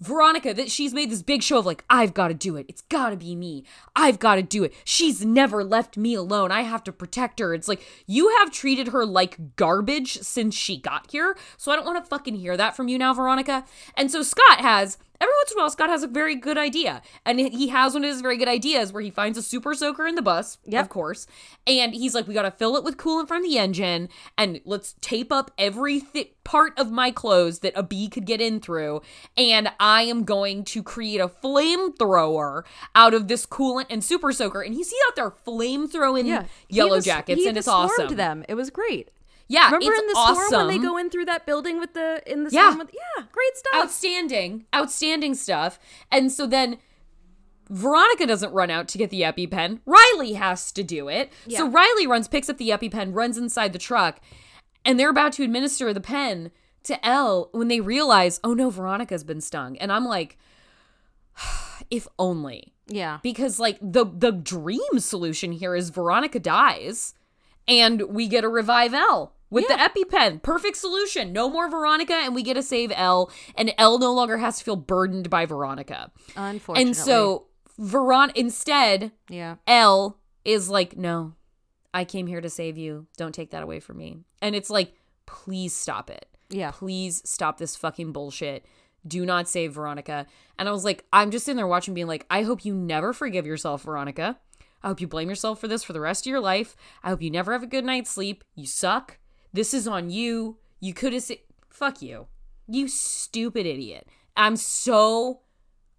[0.00, 2.66] Veronica, that she's made this big show of like, I've got to do it.
[2.68, 3.64] It's got to be me.
[3.94, 4.74] I've got to do it.
[4.84, 6.52] She's never left me alone.
[6.52, 7.54] I have to protect her.
[7.54, 11.36] It's like, you have treated her like garbage since she got here.
[11.56, 13.64] So I don't want to fucking hear that from you now, Veronica.
[13.96, 17.02] And so Scott has, every once in a while, Scott has a very good idea.
[17.24, 20.06] And he has one of his very good ideas where he finds a super soaker
[20.06, 20.82] in the bus, Yep.
[20.84, 21.26] of course.
[21.66, 24.94] And he's like, we got to fill it with coolant from the engine and let's
[25.00, 29.02] tape up every thi- part of my clothes that a bee could get in through.
[29.36, 32.62] And I am going to create a flamethrower
[32.94, 34.62] out of this coolant and super soaker.
[34.62, 38.14] And he's out there flamethrowing Yeah, yellow was- jackets, he and it's awesome.
[38.16, 39.10] Them, it was great.
[39.48, 40.44] Yeah, Remember it's in the awesome.
[40.46, 42.74] storm when they go in through that building with the in the Yeah.
[42.76, 43.74] With, yeah, great stuff.
[43.84, 45.78] outstanding outstanding stuff.
[46.10, 46.78] And so then
[47.70, 49.80] veronica doesn't run out to get the epipen.
[49.86, 51.32] Riley has to do it.
[51.48, 54.20] So riley runs picks up the epipen runs inside the truck
[54.84, 56.50] and they're about to administer the pen
[56.84, 59.76] to Elle when they realize oh no veronica's been stung.
[59.78, 60.36] And i'm like
[61.90, 62.72] if only.
[62.88, 67.14] Yeah, because like the the dream solution here is Veronica dies
[67.66, 70.42] and we get a revive Elle with the EpiPen.
[70.42, 71.32] Perfect solution.
[71.32, 74.64] No more Veronica and we get to save Elle, and Elle no longer has to
[74.64, 76.10] feel burdened by Veronica.
[76.36, 76.82] unfortunately.
[76.82, 77.46] And so
[77.80, 81.34] Veron instead yeah, Elle is like, "No.
[81.92, 83.06] I came here to save you.
[83.16, 84.94] Don't take that away from me." And it's like,
[85.26, 86.70] "Please stop it." yeah.
[86.70, 88.64] please stop this fucking bullshit.
[89.06, 90.26] Do not save Veronica.
[90.58, 93.12] And I was like, I'm just sitting there watching, being like, I hope you never
[93.12, 94.38] forgive yourself, Veronica.
[94.82, 96.76] I hope you blame yourself for this for the rest of your life.
[97.02, 98.44] I hope you never have a good night's sleep.
[98.54, 99.18] You suck.
[99.56, 100.58] This is on you.
[100.78, 101.38] You could have said,
[101.68, 102.26] fuck you.
[102.68, 104.06] You stupid idiot.
[104.36, 105.40] I'm so,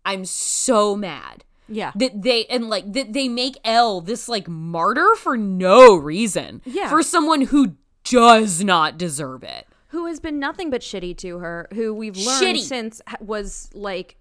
[0.05, 1.91] I'm so mad Yeah.
[1.95, 6.61] That they and like that they make Elle this like martyr for no reason.
[6.65, 6.89] Yeah.
[6.89, 9.67] For someone who does not deserve it.
[9.89, 12.61] who has been nothing but shitty to her, who we've learned Shitty.
[12.61, 14.17] since was like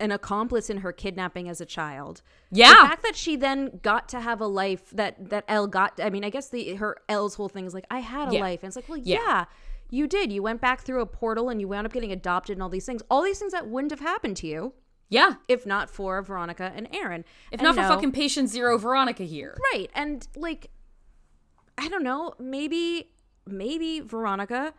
[0.00, 2.22] an accomplice in her kidnapping as a child.
[2.50, 2.70] Yeah.
[2.70, 6.10] The fact that she then got to have a life that that Elle got I
[6.10, 8.40] mean, I guess the her Elle's whole thing is like I had a Yeah.
[8.40, 8.60] life.
[8.62, 9.18] And it's like, well, Yeah.
[9.24, 9.44] yeah.
[9.90, 10.32] you did.
[10.32, 12.86] You went back through a portal and you wound up getting adopted and all these
[12.86, 13.02] things.
[13.10, 14.72] All these things that wouldn't have happened to you
[15.08, 15.34] Yeah.
[15.48, 17.24] if not for Veronica and Aaron.
[17.52, 19.56] If And not for fucking patient zero Veronica here.
[19.72, 19.90] Right.
[19.94, 20.70] And like
[21.78, 23.10] I don't know, maybe
[23.46, 24.74] maybe Veronica,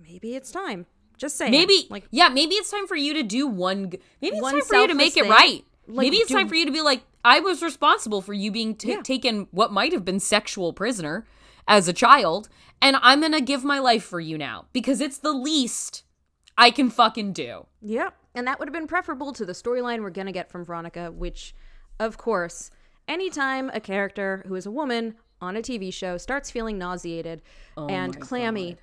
[0.00, 0.86] maybe it's time.
[1.22, 1.52] Just saying.
[1.52, 4.62] Maybe like yeah, maybe it's time for you to do one maybe it's One time
[4.62, 5.64] for you to make it right.
[5.86, 8.50] Like, maybe it's do- time for you to be like I was responsible for you
[8.50, 9.02] being ta- Yeah.
[9.02, 11.24] taken what might have been sexual prisoner
[11.68, 12.48] as a child
[12.80, 16.02] and I'm going to give my life for you now because it's the least
[16.58, 17.66] I can fucking do.
[17.80, 18.10] Yeah.
[18.34, 21.12] And that would have been preferable to the storyline we're going to get from Veronica,
[21.12, 21.54] which,
[22.00, 22.72] of course,
[23.06, 27.42] anytime a character who is a woman on a TV show starts feeling nauseated
[27.76, 28.76] oh and clammy,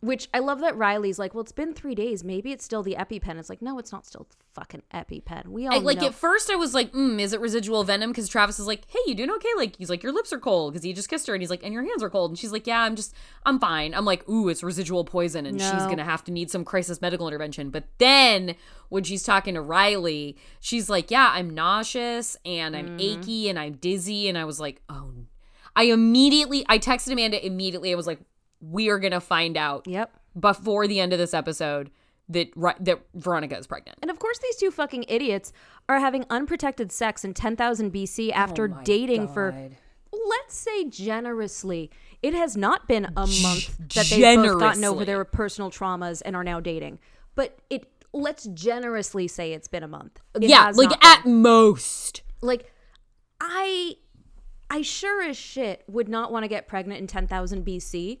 [0.00, 2.24] which I love that Riley's like, well, it's been three days.
[2.24, 3.38] Maybe it's still the EpiPen.
[3.38, 5.48] It's like, no, it's not still fucking EpiPen.
[5.48, 6.06] We all I, like know.
[6.06, 8.10] at first I was like, mm, is it residual venom?
[8.10, 9.50] Because Travis is like, hey, you doing okay?
[9.56, 11.62] Like he's like, your lips are cold because he just kissed her, and he's like,
[11.62, 13.94] and your hands are cold, and she's like, yeah, I'm just, I'm fine.
[13.94, 17.28] I'm like, ooh, it's residual poison, and she's gonna have to need some crisis medical
[17.28, 17.68] intervention.
[17.68, 18.54] But then
[18.88, 22.96] when she's talking to Riley, she's like, yeah, I'm nauseous and I'm Mm-hmm.
[22.98, 25.12] achy and I'm dizzy, and I was like, oh,
[25.76, 27.92] I immediately, I texted Amanda immediately.
[27.92, 28.20] I was like,
[28.60, 30.10] we are gonna find out Yep.
[30.38, 31.90] before the end of this episode
[32.28, 32.48] that
[32.80, 33.98] that Veronica is pregnant.
[34.02, 35.52] And of course, these two fucking idiots
[35.88, 39.52] are having unprotected sex in 10,000 BC after Oh dating for,
[40.12, 41.90] let's say, generously.
[42.22, 46.36] It has not been a month that they've both gotten over their personal traumas and
[46.36, 47.00] are now dating.
[47.34, 50.20] But it, let's generously say it's been a month.
[50.34, 51.42] It yeah, like at been.
[51.42, 52.22] most.
[52.42, 52.70] like,
[53.40, 53.94] I,
[54.68, 58.20] I sure as shit would not want to get pregnant in 10,000 BC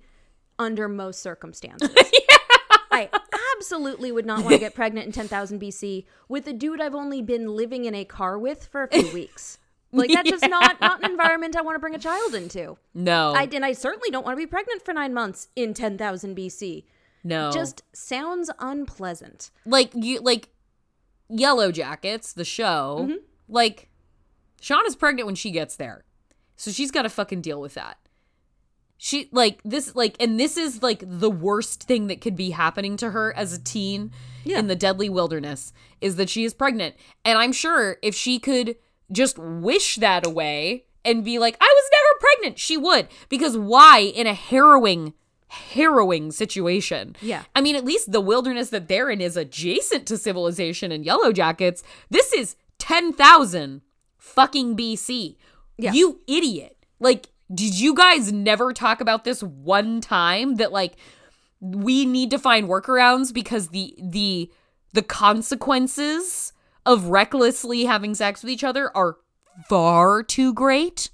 [0.60, 1.90] under most circumstances.
[2.92, 3.08] I
[3.56, 7.22] absolutely would not want to get pregnant in 10,000 BC with a dude I've only
[7.22, 9.58] been living in a car with for a few weeks.
[9.92, 12.76] Like that's just not not an environment I want to bring a child into.
[12.94, 16.36] No, I and I certainly don't want to be pregnant for 9 months in 10,000
[16.36, 16.84] BC.
[17.24, 17.50] no.
[17.50, 19.50] Just sounds unpleasant.
[19.66, 20.50] like you, like
[21.28, 23.06] Yellow Jackets, the show.
[23.08, 23.16] Mm-hmm.
[23.48, 23.88] Like
[24.60, 26.04] Sean is pregnant when she gets there,
[26.56, 27.98] so she's got to fucking deal with that.
[29.02, 32.98] She like this, like, and this is like the worst thing that could be happening
[32.98, 34.12] to her as a teen
[34.44, 36.96] in the deadly wilderness is that she is pregnant.
[37.24, 38.76] And I'm sure if she could
[39.10, 43.08] just wish that away and be like, I was never pregnant, she would.
[43.30, 45.14] Because why in a harrowing,
[45.48, 47.16] harrowing situation?
[47.22, 47.44] Yeah.
[47.56, 51.32] I mean, at least the wilderness that they're in is adjacent to civilization and yellow
[51.32, 51.82] jackets.
[52.10, 53.80] This is 10,000
[54.18, 55.36] fucking BC.
[55.78, 55.92] Yeah.
[55.92, 56.76] You idiot.
[56.98, 60.96] Like, did you guys never talk about this one time that like
[61.60, 64.50] we need to find workarounds because the the
[64.92, 66.52] the consequences
[66.86, 69.16] of recklessly having sex with each other are
[69.68, 71.10] far too great?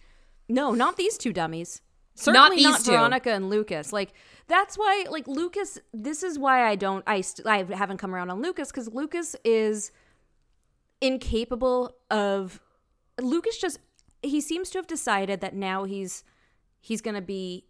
[0.49, 1.81] No, not these two dummies.
[2.15, 2.91] Certainly these not, two.
[2.93, 3.93] Veronica and Lucas.
[3.93, 4.13] Like
[4.47, 8.31] that's why like Lucas this is why I don't I st- I haven't come around
[8.31, 9.91] on Lucas cuz Lucas is
[11.01, 12.61] incapable of
[13.21, 13.81] Lucas just
[14.23, 16.25] he seems to have decided that now he's
[16.81, 17.65] he's going to be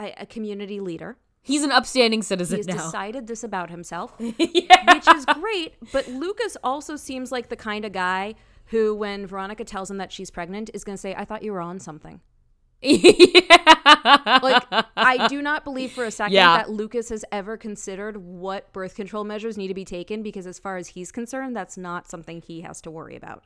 [0.00, 1.16] a, a community leader.
[1.44, 2.74] He's an upstanding citizen He's now.
[2.76, 5.74] decided this about himself, which is great.
[5.92, 8.34] But Lucas also seems like the kind of guy
[8.66, 11.52] who, when Veronica tells him that she's pregnant, is going to say, "I thought you
[11.52, 12.20] were on something."
[12.84, 14.38] yeah.
[14.42, 14.64] Like,
[14.96, 16.56] I do not believe for a second Yeah.
[16.56, 20.58] that Lucas has ever considered what birth control measures need to be taken because, as
[20.58, 23.44] far as he's concerned, that's not something he has to worry about.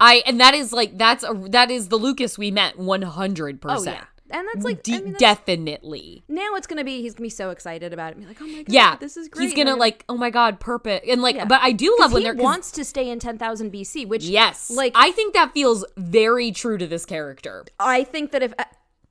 [0.00, 3.58] I and that is like that's a that is the Lucas we met 100%.
[3.66, 6.24] Oh yeah, and that's like De- I mean, that's- definitely.
[6.28, 8.18] now it's gonna be he's gonna be so excited about it.
[8.18, 8.96] Be like, oh my god, Yeah.
[8.96, 9.44] this is great.
[9.44, 11.44] He's going to And like, "Oh my god, purpose." And like Yeah.
[11.44, 14.70] but I do love when he wants to stay in 10,000 BC, which Yes.
[14.70, 17.64] like I think that feels very true to this character.
[17.78, 18.64] I think that if uh,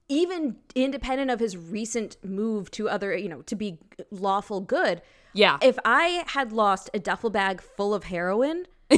[0.10, 3.80] even independent of his recent move to other, you know, to be
[4.12, 5.02] lawful good,
[5.34, 5.58] Yeah.
[5.62, 8.66] if I had lost a duffel bag full of heroin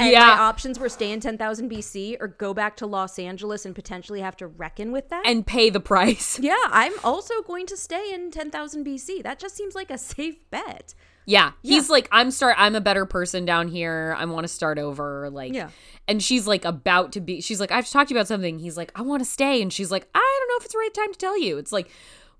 [0.00, 0.40] and my yeah.
[0.40, 4.36] options were stay in 10,000 BC or go back to Los Angeles and potentially have
[4.38, 5.26] to reckon with that.
[5.26, 6.38] And pay the price.
[6.42, 9.22] yeah, I'm also going to stay in 10,000 BC.
[9.22, 10.94] That just seems like a safe bet.
[11.26, 11.52] Yeah.
[11.62, 14.16] He's like, I'm start I'm a better person down here.
[14.18, 15.30] I want to start over.
[15.30, 15.70] Like Yeah.
[16.08, 18.58] and she's like about to be she's like, I've talked to you about something.
[18.58, 19.62] He's like, I want to stay.
[19.62, 21.58] And she's like, I don't know if it's the right time to tell you.
[21.58, 21.90] It's like,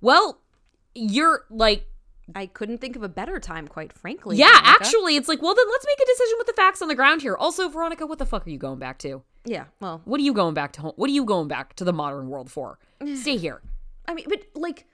[0.01, 0.41] well,
[0.95, 1.87] you're like
[2.35, 4.37] I couldn't think of a better time, quite frankly.
[4.37, 4.69] Yeah, Veronica.
[4.71, 7.23] actually, it's like, well, then let's make a decision with the facts on the ground
[7.23, 7.37] here.
[7.37, 9.23] Also, Veronica, what the fuck are you going back to?
[9.45, 10.93] Yeah, well, What are you going back to home?
[10.97, 12.79] What are you going back to the modern world for?
[13.15, 13.63] Stay here.
[14.07, 14.87] I mean, but like,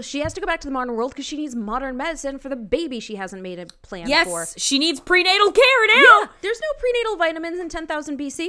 [0.00, 2.48] she has to go back to the modern world because she needs modern medicine for
[2.48, 4.46] the baby she hasn't made a plan Yes, for.
[4.58, 5.94] she needs prenatal care now.
[6.22, 8.48] Yeah, there's no prenatal vitamins in 10,000 BC.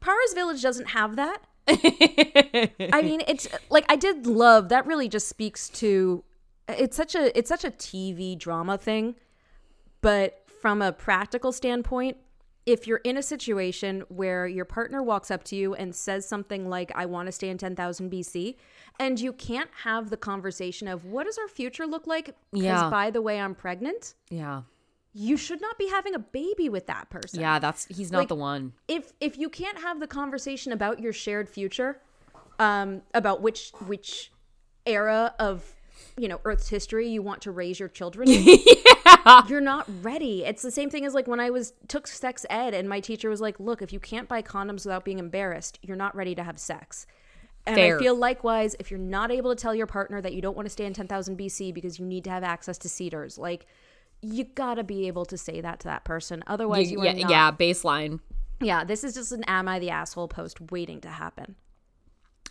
[0.00, 1.38] Paara's Village doesn't have that.
[1.68, 4.84] I mean, it's like I did love that.
[4.86, 6.24] Really, just speaks to
[6.78, 9.14] it's such a it's such a TV drama thing,
[10.00, 12.16] but from a practical standpoint,
[12.66, 16.68] if you're in a situation where your partner walks up to you and says something
[16.68, 18.56] like "I want to stay in 10,000 BC,"
[19.00, 22.90] and you can't have the conversation of "What does our future look like?" Because Yeah.
[22.90, 24.14] by the way, I'm pregnant.
[24.30, 24.62] Yeah,
[25.14, 28.28] You should not be having a baby with that person yeah, that's he's not Like-
[28.28, 28.72] the one.
[28.88, 32.00] if if you can't have the conversation about your shared future
[32.58, 34.32] um about which which
[34.86, 35.74] era of
[36.16, 38.58] you know earth's history you want to raise your children in
[39.48, 42.74] you're not ready it's the same thing as like when i was took sex ed
[42.74, 45.96] and my teacher was like look if you can't buy condoms without being embarrassed you're
[45.96, 47.06] not ready to have sex
[47.66, 47.96] and Fair.
[47.96, 50.66] I feel likewise, if you're not able to tell your partner that you don't want
[50.66, 53.66] to stay in 10,000 BC because you need to have access to cedars, like
[54.20, 56.42] you gotta be able to say that to that person.
[56.46, 58.20] Otherwise, you yeah, are not yeah, baseline.
[58.60, 61.56] yeah, this is just an "Am I the asshole?" post waiting to happen.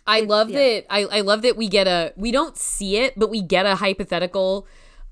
[0.06, 0.58] I love yeah.
[0.58, 0.86] that.
[0.90, 2.12] I, I love that we get a.
[2.16, 4.66] We don't see it, but we get a hypothetical,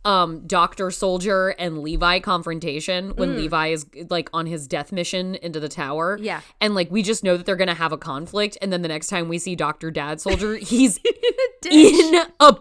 [0.05, 5.61] um, Doctor Soldier and Levi confrontation when Levi is like on his death mission into
[5.61, 6.19] the tower.
[6.19, 6.25] Mm.
[6.25, 6.41] Yeah.
[6.61, 9.09] and like we just know that they're gonna have a conflict, and then the next
[9.09, 10.99] time we see Doctor Dad Soldier, he's
[11.71, 12.57] in a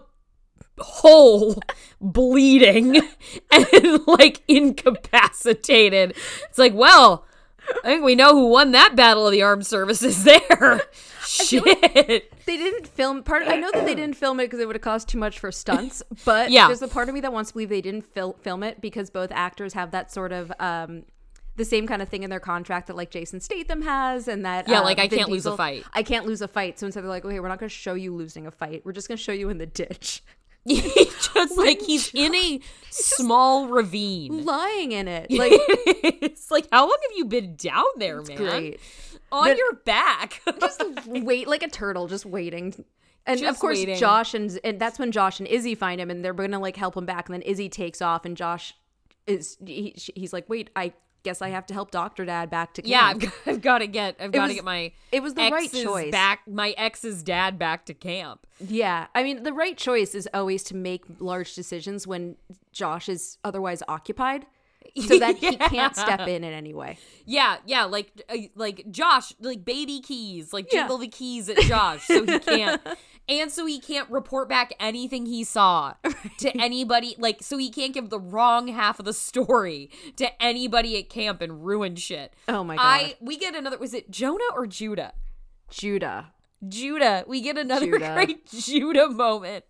[0.78, 1.60] hole
[2.00, 2.96] bleeding
[3.50, 6.14] and like incapacitated
[6.48, 7.26] it's like well
[7.84, 10.80] i think we know who won that battle of the armed services there
[11.30, 13.44] shit They didn't film part.
[13.46, 15.52] I know that they didn't film it because it would have cost too much for
[15.52, 16.02] stunts.
[16.24, 16.66] But Yeah.
[16.66, 19.10] there's a part of me that wants to believe they didn't fil- film it because
[19.10, 21.04] both actors have that sort of um,
[21.56, 24.68] the same kind of thing in their contract that like Jason Statham has, and that
[24.68, 25.84] Yeah, uh, like, I Vin can't lose a fight.
[25.92, 26.78] I can't lose a fight.
[26.78, 28.82] So instead they're like, okay, we're not going to show you losing a fight.
[28.84, 30.22] We're just going to show you in the ditch,
[30.68, 35.26] just like he's in a small ravine lying in it.
[35.40, 35.52] Like
[36.22, 38.80] it's like how long have you been down there man great.
[39.32, 42.84] on But- your back just wait like a turtle, just waiting.
[43.26, 43.96] And of course, waiting.
[43.98, 46.96] Josh and and that's when Josh and Izzy find him, and they're gonna like help
[46.96, 47.28] him back.
[47.28, 48.74] And then Izzy takes off, and Josh
[49.26, 52.88] is he, he's like, "Wait, I guess I have to help Doctor Dad back to
[52.88, 55.50] yeah camp." I've I've got to get i've got to get my it was the
[55.50, 56.10] right choice.
[56.10, 60.62] back my ex's dad back to camp yeah, I mean, the right choice is always
[60.64, 62.36] to make large decisions when
[62.72, 64.46] Josh is otherwise occupied,
[64.98, 66.98] so that he can't step in in any way.
[67.26, 70.80] Yeah, yeah, like uh, like Josh, like baby keys, like Yeah.
[70.80, 72.80] jingle the keys at Josh, so he can't,
[73.28, 75.94] and so he can't report back anything he saw
[76.38, 80.98] to anybody, like so he can't give the wrong half of the story to anybody
[80.98, 82.34] at camp and ruin shit.
[82.48, 83.78] Oh my god, I we get another.
[83.78, 85.12] Was it Jonah or Judah?
[85.70, 86.32] Judah.
[86.68, 87.24] Judah.
[87.26, 88.12] We get another Judah.
[88.14, 89.64] great Judah moment.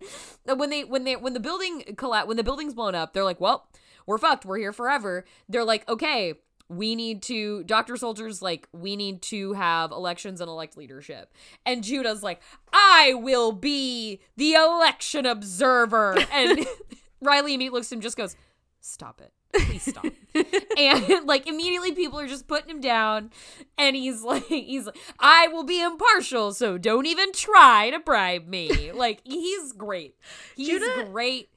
[0.49, 3.23] Uh, When they when they when the building collapse when the building's blown up, they're
[3.23, 3.67] like, "Well,
[4.05, 4.45] we're fucked.
[4.45, 6.35] We're here forever." They're like, "Okay,
[6.69, 7.97] we need to Dr.
[7.97, 11.33] Soldier's like, we need to have elections and elect leadership."
[11.65, 12.41] And Judah's like,
[12.71, 16.65] "I will be the election observer." And
[17.21, 18.35] Riley immediately looks at him just goes,
[18.79, 20.05] "Stop it." Please stop.
[20.77, 23.31] and like immediately people are just putting him down
[23.77, 28.47] and he's like he's like I will be impartial so don't even try to bribe
[28.47, 28.91] me.
[28.93, 30.15] Like he's great.
[30.55, 31.49] He's Judah- great.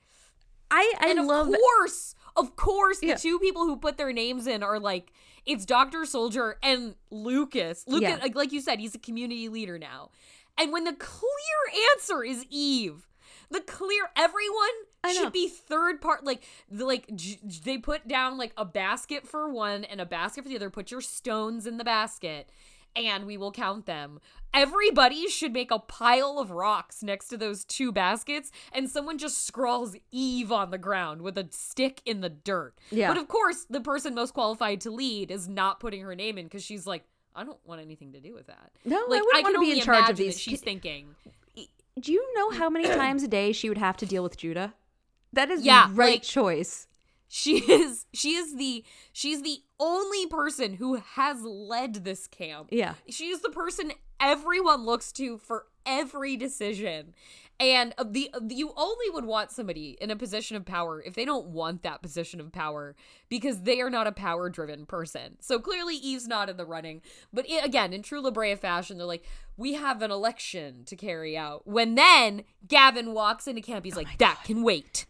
[0.72, 3.14] I I And of love course, of course the Yeah.
[3.16, 5.12] two people who put their names in are like
[5.46, 6.06] it's Dr.
[6.06, 7.84] Soldier and Lucas.
[7.86, 8.16] Lucas Yeah.
[8.16, 10.10] like, like you said he's a community leader now.
[10.56, 13.06] And when the clear answer is Eve,
[13.50, 14.68] the clear everyone
[15.12, 19.84] should be third part like like j- they put down like a basket for one
[19.84, 22.48] and a basket for the other put your stones in the basket
[22.96, 24.20] and we will count them
[24.52, 29.46] everybody should make a pile of rocks next to those two baskets and someone just
[29.46, 33.08] scrawls eve on the ground with a stick in the dirt Yeah.
[33.08, 36.44] but of course the person most qualified to lead is not putting her name in
[36.46, 37.04] because she's like
[37.36, 38.70] I don't want anything to do with that.
[38.84, 41.16] No, I like wouldn't I can wanna be in charge of these She's thinking,
[41.98, 44.72] Do you know how many times a day she would have to deal with Judah?
[45.32, 46.86] That is Yeah, the right like- choice.
[47.34, 52.68] She is she is the she's the only person who has led this camp.
[52.70, 52.94] Yeah.
[53.08, 57.12] she's the person everyone looks to for every decision.
[57.58, 61.24] And uh, the you only would want somebody in a position of power if they
[61.24, 62.94] don't want that position of power
[63.28, 65.36] because they are not a power driven person.
[65.40, 67.02] So clearly eve's not in the running.
[67.32, 69.24] But i again in true la brea fashion they're like
[69.56, 71.66] we have an election to carry out.
[71.66, 73.84] When then gavin walks into camp.
[73.84, 75.06] He's like that can wait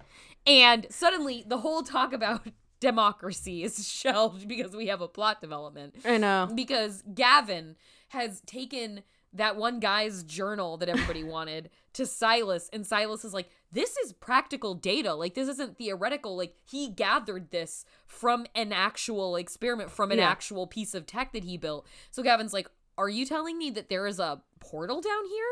[0.47, 2.47] And suddenly the whole talk about
[2.81, 5.95] democracy is shelved because we have a plot development.
[6.05, 6.49] I know.
[6.55, 7.77] Because Gavin
[8.09, 13.49] has taken that one guy's journal that everybody wanted to Silas, and Silas is like,
[13.73, 15.15] This is practical data.
[15.15, 16.37] Like, this isn't theoretical.
[16.37, 20.29] Like, he gathered this from an actual experiment, from an Yeah.
[20.31, 21.87] actual piece of tech that he built.
[22.11, 22.69] So Gavin's like,
[22.99, 25.47] Are you telling me that there is a portal down here?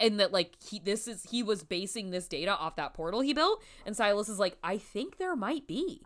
[0.00, 3.32] And that like he this is he was basing this data off that portal he
[3.32, 3.62] built?
[3.84, 6.02] And Silas is like, I think there might be.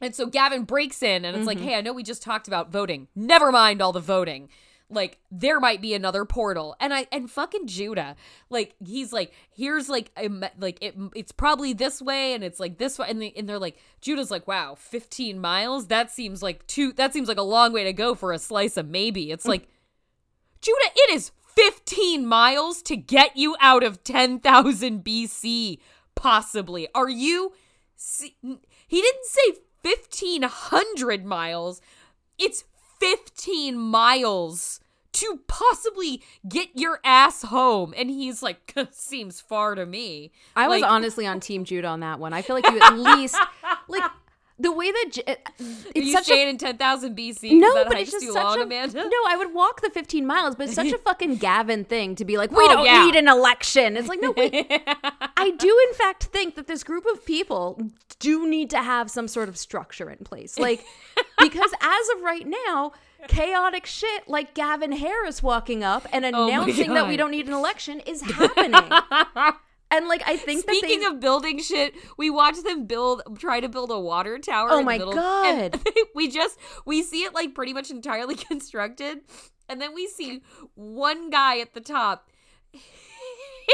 [0.00, 1.68] And so Gavin breaks in and it's like, mm-hmm.
[1.68, 3.06] hey, I know we just talked about voting.
[3.14, 4.48] Never mind all the voting.
[4.90, 6.76] Like there might be another portal.
[6.80, 8.16] And I and fucking Judah,
[8.50, 12.78] like he's like, here's like me- like it, it's probably this way and it's like
[12.78, 15.86] this way and, they, and they're like Judah's like, wow, 15 miles?
[15.86, 18.76] That seems like too that seems like a long way to go for a slice
[18.76, 19.30] of maybe.
[19.30, 19.68] It's like
[20.60, 25.78] Judah, it is 15 miles to get you out of 10,000 BC,
[26.14, 26.88] possibly.
[26.94, 27.52] Are you.
[27.96, 31.80] See, he didn't say 1,500 miles.
[32.38, 32.64] It's
[33.00, 34.80] 15 miles
[35.12, 37.92] to possibly get your ass home.
[37.96, 40.32] And he's like, seems far to me.
[40.56, 42.32] I was honestly on Team Judah on that one.
[42.32, 43.36] I feel like you at least
[43.88, 44.10] like
[44.58, 47.52] the way that J- it's you such staying a in 10,000 BC?
[47.58, 49.02] no, but it's just such long, a Amanda?
[49.04, 49.10] no.
[49.26, 52.36] I would walk the 15 miles, but it's such a fucking Gavin thing to be
[52.38, 53.04] like, we Oh, don't yeah.
[53.04, 53.96] need an election.
[53.96, 54.66] It's like no, wait.
[55.36, 57.80] I do in fact think that this group of people
[58.18, 60.84] do need to have some sort of structure in place, like
[61.38, 62.92] because as of right now.
[63.28, 67.52] Chaotic shit like Gavin Harris walking up and Oh announcing that we don't need an
[67.52, 68.82] election is happening.
[69.92, 73.60] And like I think that Speaking they of building shit, we watch them build, try
[73.60, 74.68] to build a water tower.
[74.70, 75.78] Oh in my the middle, God.
[75.86, 79.20] And we just we see it like pretty much entirely constructed,
[79.68, 80.42] and then we see
[80.74, 82.28] one guy at the top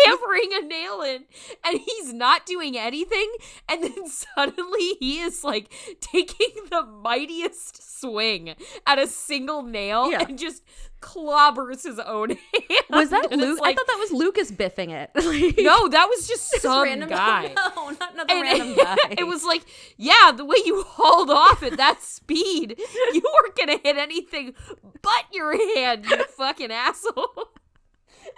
[0.04, 1.24] hammering a nail in,
[1.64, 3.30] and he's not doing anything,
[3.68, 8.54] and then suddenly he is like taking the mightiest swing
[8.86, 10.24] at a single nail Yeah.
[10.28, 10.62] and just
[11.00, 12.30] clobbers his own
[12.68, 12.84] hand.
[12.90, 13.60] was that Luke?
[13.60, 15.10] like- I thought that was Lucas biffing it.
[15.28, 17.52] Like, no, that was just some random guy.
[17.54, 18.96] No, not another And random guy.
[19.18, 19.62] it was like,
[19.96, 22.74] yeah, the way you hauled off at that speed,
[23.12, 24.54] you weren't gonna hit anything
[25.02, 27.50] but your hand, you fucking asshole.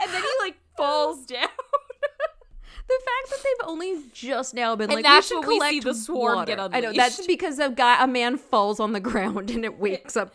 [0.03, 1.49] And then he like falls down.
[2.89, 5.73] the fact that they've only just now been And like, that's we should we collect
[5.73, 6.57] see the swarm water.
[6.57, 9.79] get I know that's because a guy, a man falls on the ground and it
[9.79, 10.35] wakes up.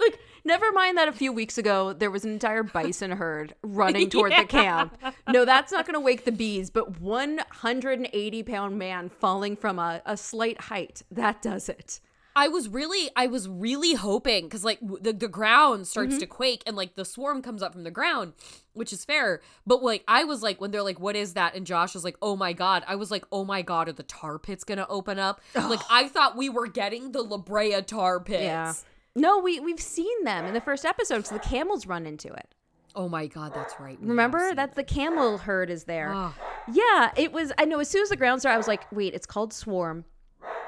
[0.00, 4.10] Like, never mind that a few weeks ago there was an entire bison herd running
[4.10, 4.98] toward the camp.
[5.28, 6.68] No, that's not going to wake the bees.
[6.68, 12.00] But 180 pound man falling from a, a slight height that does it.
[12.36, 16.18] I was really, I was really hoping because like the the ground starts Mm-hmm.
[16.20, 18.32] to quake and like the swarm comes up from the ground,
[18.72, 19.40] which is fair.
[19.66, 22.16] But like I was like when they're like, "What is that?" and Josh was like,
[22.20, 25.18] "Oh my god!" I was like, "Oh my god, are the tar pits gonna open
[25.18, 28.42] up?" like I thought we were getting the La Brea tar pits.
[28.42, 28.72] Yeah.
[29.14, 32.52] No, we we've seen them in the first episode because the camels run into it.
[32.96, 34.00] Oh my god, that's right.
[34.00, 36.10] we Remember that the camel herd is there.
[36.12, 36.34] Ah.
[36.72, 37.52] Yeah, it was.
[37.58, 37.78] I know.
[37.78, 40.04] As soon as the ground started, I was like, "Wait, it's called swarm,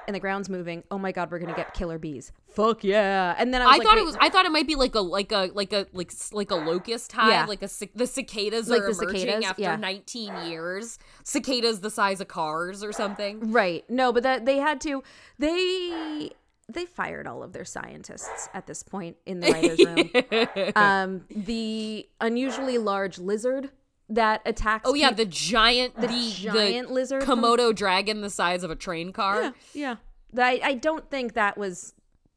[0.07, 0.85] and the ground's moving.
[0.91, 2.33] Oh my god, we're gonna get killer bees.
[2.55, 4.17] Fuck yeah!" And then I was I like, thought it was.
[4.21, 7.13] I thought it might be like a like a like a like like a locust
[7.13, 7.45] hive, Yeah.
[7.47, 9.77] like a the cicadas Like are the emerging cicadas, after yeah.
[9.77, 10.99] 19 years.
[11.25, 13.53] Cicadas the size of cars or something.
[13.53, 13.85] right.
[13.91, 15.03] No, but that they had to.
[15.39, 16.31] They
[16.69, 20.73] they fired all of their scientists at this point in the writers' room.
[20.77, 23.71] um, the unusually large lizard
[24.09, 24.89] that attacks.
[24.89, 28.77] Oh yeah, the giant the, giant the lizard from- Komodo dragon the size of a
[28.77, 29.55] train car.
[29.75, 29.97] Yeah,
[30.33, 30.45] yeah.
[30.45, 31.93] I, I don't think that was.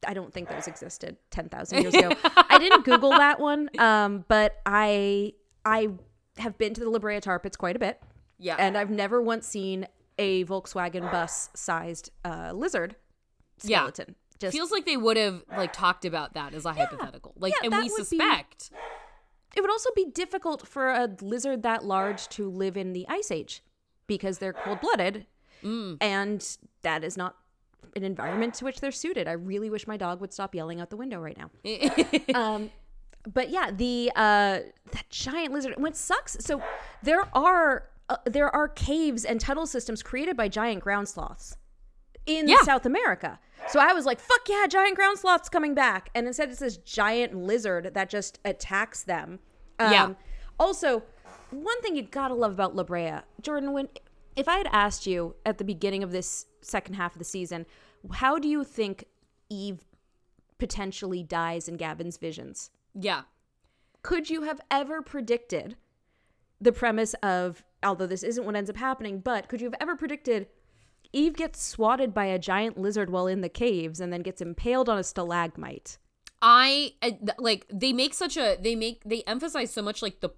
[0.08, 2.12] I don't think those existed ten thousand years ago.
[2.24, 5.34] I didn't Google that one, um, but I
[5.66, 5.90] I
[6.38, 8.02] have been to the La Brea Tar Pits quite a bit,
[8.38, 8.56] Yeah.
[8.58, 12.96] and I've never once seen a Volkswagen bus sized uh, lizard
[13.64, 13.80] Yeah.
[13.80, 14.16] skeleton.
[14.40, 17.34] Just Feels like they would have like talked about that as a hypothetical.
[17.38, 18.72] Like Yeah, and we would be- suspect.
[19.60, 23.30] It would also be difficult for a lizard that large to live in the ice
[23.30, 23.62] age
[24.08, 25.26] because they're cold blooded,
[25.64, 25.98] Mm.
[26.00, 27.36] and that is not
[27.98, 29.28] an environment to which they're suited.
[29.28, 31.50] I really wish my dog would stop yelling out the window right now.
[32.34, 32.72] um,
[33.34, 34.60] but yeah, the uh,
[34.94, 35.74] that giant lizard.
[35.78, 36.38] What sucks?
[36.40, 36.62] So
[37.04, 41.58] there are uh, there are caves and tunnel systems created by giant ground sloths
[42.26, 42.62] in Yeah.
[42.64, 43.38] South America.
[43.68, 46.78] So I was like, "Fuck yeah, giant ground sloths coming back!" And instead, it's this
[46.78, 49.40] giant lizard that just attacks them.
[49.80, 50.14] Um, Yeah.
[50.60, 51.04] Also,
[51.52, 53.74] one thing you've gotta love about La Brea, Jordan.
[53.74, 53.90] When
[54.36, 57.66] if I had asked you at the beginning of this second half of the season,
[58.12, 59.06] how do you think
[59.50, 59.86] Eve
[60.58, 62.72] potentially dies in Gavin's visions?
[62.94, 63.24] yeah.
[64.02, 65.76] Could you have ever predicted
[66.62, 69.94] the premise of, although this isn't what ends up happening, but could you have ever
[69.98, 70.48] predicted
[71.12, 74.88] Eve gets swatted by a giant lizard while in the caves and then gets impaled
[74.88, 75.98] on a stalagmite.
[76.42, 76.94] I
[77.38, 80.30] like they make such a they make they emphasize so much like the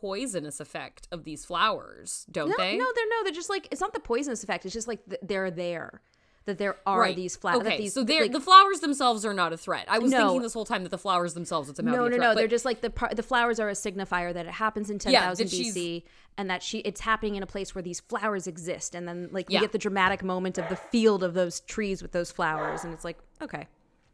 [0.00, 2.76] poisonous effect of these flowers, don't No, they?
[2.76, 4.64] no, they're no, they're just like it's not the poisonous effect.
[4.64, 6.00] It's just like th- they're there,
[6.46, 7.60] that there are these flowers.
[7.66, 9.84] Okay, these, so they're, like, the flowers themselves are not a threat.
[9.88, 10.18] I was No.
[10.28, 12.34] thinking this whole time that the flowers themselves would somehow no, no, a no.
[12.34, 15.12] They're just like the par- the flowers are a signifier that it happens in ten
[15.12, 16.04] thousand Yeah, thousand that she's- BC,
[16.38, 19.48] and that she it's happening in a place where these flowers exist, and then like
[19.48, 19.60] we Yeah.
[19.60, 23.04] get the dramatic moment of the field of those trees with those flowers, and it's
[23.04, 23.66] like okay,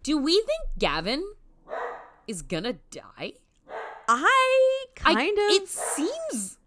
[0.06, 1.24] Do we think Gavin
[2.28, 3.32] is gonna die?
[4.06, 6.58] I I- kind of It seems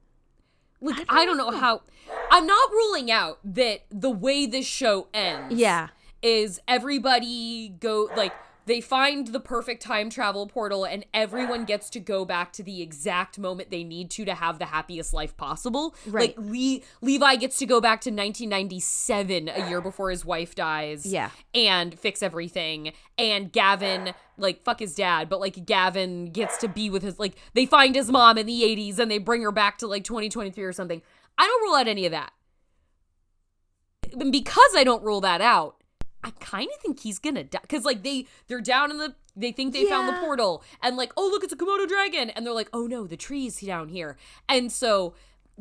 [0.82, 1.84] like I don't, know how.
[2.30, 5.56] I'm not ruling out that the way this show ends.
[5.56, 5.88] Yeah.
[6.22, 8.34] is everybody go like
[8.70, 12.82] they find the perfect time travel portal and everyone gets to go back to the
[12.84, 15.95] exact moment they need to to have the happiest life possible.
[16.05, 16.38] Right.
[16.38, 21.05] Like Le- Levi gets to go back to 1997, a year before his wife dies.
[21.05, 21.32] Yeah.
[21.55, 22.93] And fix everything.
[23.17, 27.38] And Gavin, like, fuck his dad, but like Gavin gets to be with his, like,
[27.55, 30.63] they find his mom in the 80s and they bring her back to like 2023
[30.63, 31.01] or something.
[31.39, 32.34] I don't rule out any of that.
[34.20, 35.79] And because I don't rule that out,
[36.24, 39.51] I kind of think he's gonna die because like they they're down in the they
[39.51, 42.30] think they found the portal and like oh look it's a Komodo dragon!
[42.32, 44.17] And they're like oh no the tree's down here.
[44.47, 45.13] And so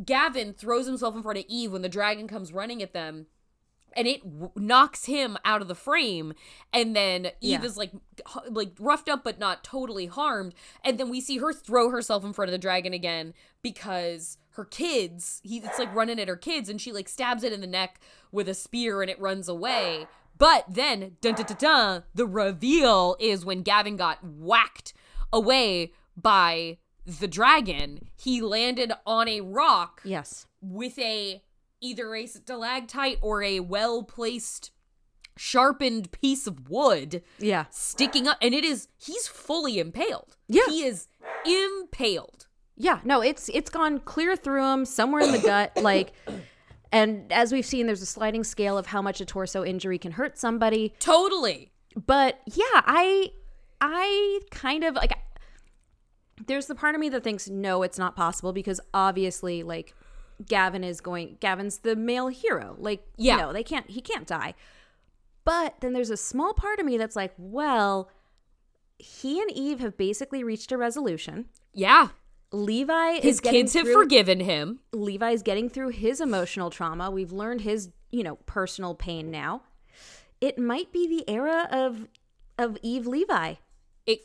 [0.05, 3.27] Gavin throws himself in front of Eve when the dragon comes running at them
[3.97, 6.35] and it w- knocks him out of the frame
[6.73, 7.65] and then Eve Yeah.
[7.65, 10.55] is like h- like roughed up but not totally harmed
[10.85, 13.33] and then we see her throw herself in front of the dragon again
[13.63, 17.53] because her kids he it's like running at her kids and she like stabs it
[17.53, 17.99] in the neck
[18.31, 20.07] with a spear and it runs away
[20.39, 24.93] but then dun dun dun dun the reveal is when Gavin got whacked
[25.33, 31.43] away by the dragon he landed on a rock yes, with a
[31.81, 34.71] either a stalactite or a well placed
[35.37, 40.63] sharpened piece of wood yeah, sticking up and it is he's fully impaled Yeah.
[40.69, 41.07] he is
[41.47, 42.47] impaled
[42.81, 43.01] yeah.
[43.05, 46.13] No, it's it's gone clear through him somewhere in the gut, like.
[46.93, 50.13] And as we've seen, there's a sliding scale of how much a torso injury can
[50.13, 50.95] hurt somebody.
[51.01, 51.71] totally.
[52.07, 53.31] But yeah i
[53.81, 55.13] i kind of like
[56.47, 59.95] there's the part of me that thinks no it's not possible because obviously like
[60.47, 62.77] gavin is going gavin's the male hero.
[62.79, 63.37] Like Yeah.
[63.37, 64.55] you know they can't he can't die.
[65.45, 68.11] But then there's a small part of me that's like well
[68.99, 71.47] he and eve have basically reached a resolution.
[71.75, 72.09] Yeah
[72.51, 77.11] levi his is getting kids have through- forgiven him Levi's getting through his emotional trauma.
[77.11, 79.63] We've learned his, you know, personal pain now.
[80.41, 82.09] It might be the era of
[82.59, 83.55] of Eve Levi.
[84.07, 84.21] it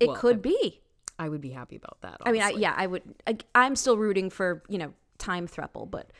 [0.00, 0.80] It well, could be.
[1.18, 3.02] i would be happy about that I mean, I, yeah, I would.
[3.26, 6.10] I, I'm still rooting for you know time thruple, but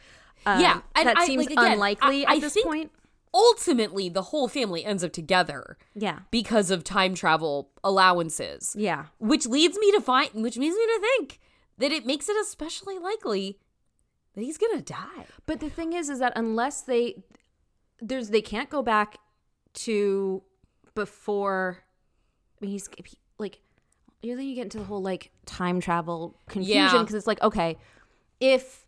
[0.46, 2.90] um, Yeah, that I- seems like, again, unlikely I- I at this think- point.
[3.32, 9.46] ultimately the whole family ends up together Yeah, because of time travel allowances yeah, which
[9.46, 11.40] leads me to find which leads me to think
[11.78, 13.58] that it makes it especially likely
[14.34, 17.22] that he's gonna die but the thing is, is that unless they
[18.00, 19.18] there's they can't go back
[19.74, 20.42] to
[20.94, 21.84] before.
[22.60, 23.60] I mean, he's he, like,
[24.22, 26.98] you then you get into the whole like time travel confusion Yeah.
[26.98, 27.76] because it's like, okay,
[28.40, 28.83] if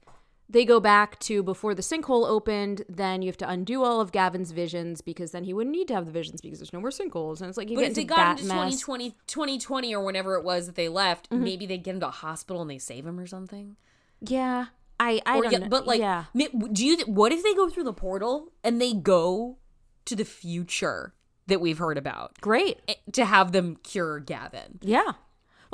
[0.49, 4.13] they go back to before the sinkhole opened, then you have to undo all of
[4.13, 6.91] Gavin's visions because then he wouldn't need to have the visions because there's no more
[6.91, 7.41] sinkholes.
[7.41, 8.81] And it's like you but get if they got into mess.
[8.81, 11.43] 2020 2020 or whenever it was that they left Mm-hmm.
[11.45, 13.77] maybe they get into a hospital and they save him or something
[14.21, 14.67] Yeah,
[15.01, 15.69] I I or don't yeah, know.
[15.69, 19.59] but like yeah, do you what if they go through the portal and they go
[20.05, 21.13] to the future
[21.49, 22.79] that we've heard about great.
[22.89, 25.13] eh, to have them cure gavin Yeah.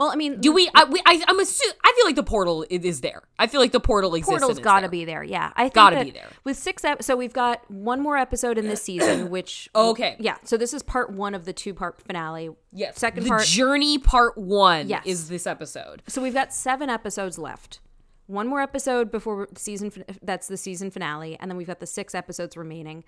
[0.03, 2.67] Well, I mean, do we I, we I, i'm assuming i feel like the portal
[2.69, 5.23] is there i feel like the portal exists portal's got to be there.
[5.23, 6.27] Yeah, I think Gotta be there.
[6.45, 10.17] With six, ep- so we've got one more episode in this season, which Okay.
[10.19, 10.39] yeah.
[10.45, 12.51] So this is part one of the two part finale.
[12.73, 12.99] Yes.
[12.99, 13.45] Second the part.
[13.45, 15.03] journey part one Yes.
[15.07, 16.03] is this episode.
[16.09, 17.79] so we've got seven episodes left.
[18.27, 19.91] One more episode before season.
[19.91, 23.05] fin- That's the season finale, and then we've got the six episodes remaining.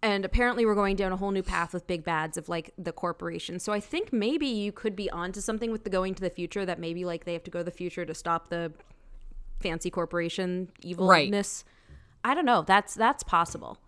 [0.00, 2.92] And apparently, we're going down a whole new path with big bads of like the
[2.92, 3.58] corporation.
[3.58, 6.64] So I think maybe you could be onto something with the going to the future.
[6.64, 8.72] That maybe like they have to go to the future to stop the
[9.60, 11.64] fancy corporation evilness.
[12.24, 12.62] I don't know.
[12.62, 13.78] That's that's possible.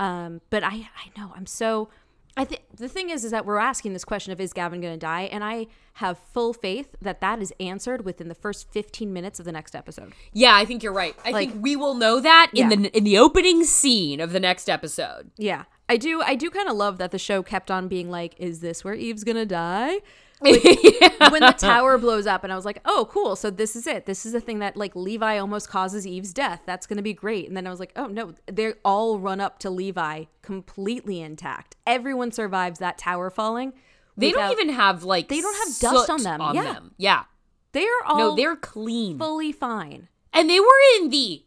[0.00, 1.90] Um, but I I know I'm so.
[2.36, 4.94] I think the thing is is that we're asking this question of is Gavin going
[4.94, 9.12] to die, and I have full faith that that is answered within the first 15
[9.12, 10.14] minutes of the next episode.
[10.32, 11.14] Yeah, I think you're right.
[11.26, 12.76] I Like- think we will know that in Yeah.
[12.76, 15.30] the in the opening scene of the next episode.
[15.36, 16.22] Yeah, I do.
[16.22, 18.94] I do kind of love that the show kept on being like, "Is this where
[18.94, 20.00] Eve's gonna die?"
[20.42, 20.62] Like,
[21.00, 21.30] Yeah.
[21.30, 23.36] when the tower blows up and I was like, "Oh, cool.
[23.36, 24.06] So this is it.
[24.06, 26.62] This is the thing that like Levi almost causes Eve's death.
[26.66, 28.34] That's going to be great." And then I was like, "Oh, no.
[28.46, 31.76] They all run up to Levi completely intact.
[31.86, 33.72] Everyone survives that tower falling.
[34.16, 36.40] They without- don't even have like They don't have dust on them.
[36.40, 36.62] On Yeah.
[36.74, 36.94] them.
[36.98, 37.24] Yeah.
[37.72, 39.18] They're all No, they're clean.
[39.18, 40.08] fully fine.
[40.34, 40.66] And they were
[40.98, 41.44] in the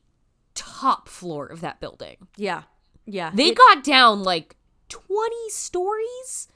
[0.56, 2.28] top floor of that building.
[2.38, 2.64] Yeah.
[3.06, 3.32] Yeah.
[3.34, 4.56] They It- got down like
[4.90, 6.48] 20 stories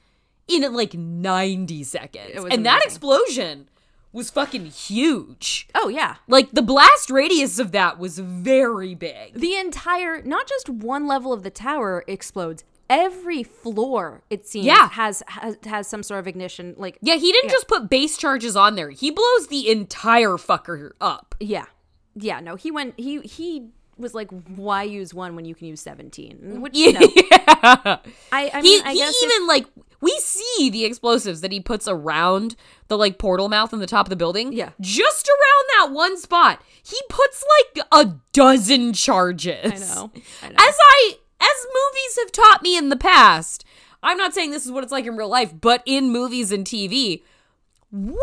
[0.50, 2.44] in like 90 seconds.
[2.50, 3.68] And that explosion
[4.12, 5.68] was fucking huge.
[5.74, 6.16] Oh, yeah.
[6.26, 9.34] Like the blast radius of that was very big.
[9.34, 12.64] The entire, not just one level of the tower explodes.
[12.88, 14.88] Every floor, it seems, Yeah.
[14.90, 16.74] has, has has some sort of ignition.
[16.76, 18.90] Like, Yeah, he didn't just put base charges on there.
[18.90, 21.36] He blows the entire fucker up.
[21.38, 21.66] yeah,
[22.16, 22.40] yeah.
[22.40, 22.94] No, he went.
[22.98, 23.68] He he
[24.00, 26.38] was like, why use one when you can use seventeen?
[26.38, 26.60] Mm-hmm.
[26.60, 27.14] Which you know, Yeah.
[27.62, 28.00] I
[28.32, 29.66] I he mean, I he guess if- even like
[30.00, 32.56] we see the explosives that he puts around
[32.88, 34.52] the like portal mouth in the top of the building.
[34.52, 34.70] Yeah.
[34.80, 36.62] Just around that one spot.
[36.82, 37.44] He puts
[37.76, 39.92] like a dozen charges.
[39.92, 40.10] I know,
[40.42, 40.54] I know.
[40.58, 43.64] As I as movies have taught me in the past.
[44.02, 46.64] I'm not saying this is what it's like in real life, but in movies and
[46.64, 47.22] TV,
[47.90, 48.14] one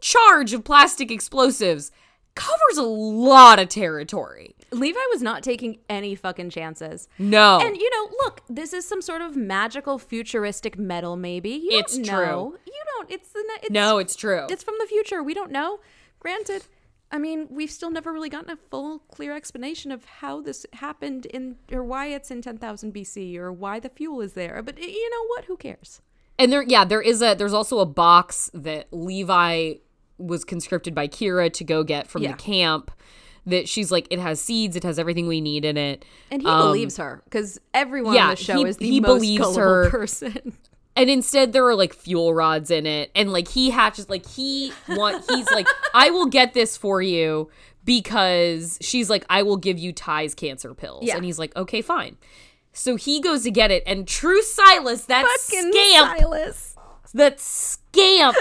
[0.00, 1.90] charge of plastic explosives
[2.34, 4.54] covers a lot of territory.
[4.70, 7.08] Levi was not taking any fucking chances.
[7.18, 7.58] No.
[7.60, 11.16] And you know, look, this is some sort of magical futuristic metal.
[11.16, 12.26] Maybe you It's don't true.
[12.26, 12.54] know.
[12.66, 13.10] You don't.
[13.10, 13.44] It's the.
[13.62, 14.46] It's, no, it's true.
[14.50, 15.22] it's from the future.
[15.22, 15.80] We don't know.
[16.20, 16.64] Granted,
[17.10, 21.24] I mean, we've still never really gotten a full, clear explanation of how this happened
[21.26, 24.60] in, or why it's in 10,000 BC, or why the fuel is there.
[24.62, 25.44] But you know what?
[25.46, 26.02] Who cares?
[26.38, 29.74] And there, yeah, there is a there's also a box that Levi
[30.18, 32.32] was conscripted by Kira to go get from Yeah.
[32.32, 32.90] the camp.
[33.48, 36.04] That she's like, it has seeds, it has everything we need in it.
[36.30, 39.00] And he Um, believes her because everyone yeah, on the show he- is the he
[39.00, 39.90] most believes gullible her.
[39.90, 40.52] person.
[40.96, 44.72] And instead, there are like fuel rods in it, and like he hatches, like he
[44.88, 47.48] want, he's like, I will get this for you
[47.84, 51.16] because she's like, I will give you Ty's cancer pills, Yeah.
[51.16, 52.16] and he's like, okay, fine.
[52.72, 56.76] So he goes to get it, and True Silas, that Fucking scamp, Silas.
[57.14, 58.36] that scamp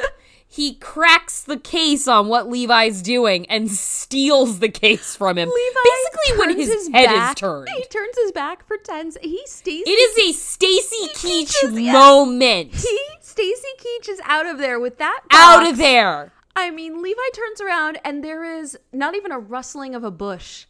[0.58, 5.80] he cracks the case on what levi's doing and steals the case from him Levi
[5.86, 9.20] basically when turns his, head back, is turned He turns his back for 10 se-
[9.22, 9.84] He stays.
[9.88, 15.22] it is a stacy keach moment He, Stacy Keach is out of there with that.
[15.32, 19.94] out of there I mean, Levi turns around and there is not even a rustling
[19.94, 20.66] of a bush.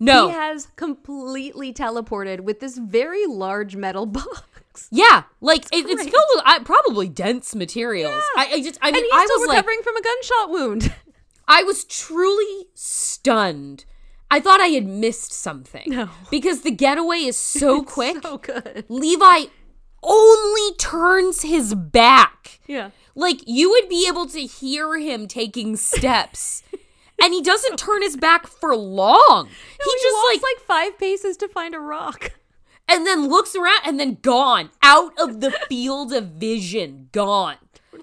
[0.00, 4.42] no He has completely teleported with this very large metal box.
[4.90, 8.96] Yeah like it, it's filled with I, probably dense materials I, I just i And
[8.96, 10.92] mean i still was like recovering from a gunshot wound.
[11.48, 13.86] I was truly stunned.
[14.30, 15.84] I thought I had missed something.
[15.86, 16.10] No.
[16.30, 18.22] Because the getaway is so quick.
[18.22, 18.84] so good.
[18.88, 19.46] Levi
[20.02, 22.60] only turns his back.
[22.66, 22.90] Yeah.
[23.14, 26.62] Like you would be able to hear him taking steps.
[27.22, 29.46] and he doesn't turn his back for long.
[29.46, 32.32] he he just like, like five paces to find a rock.
[32.88, 34.70] And then looks around and then gone.
[34.82, 37.08] Out of the field of vision.
[37.12, 37.56] Gone.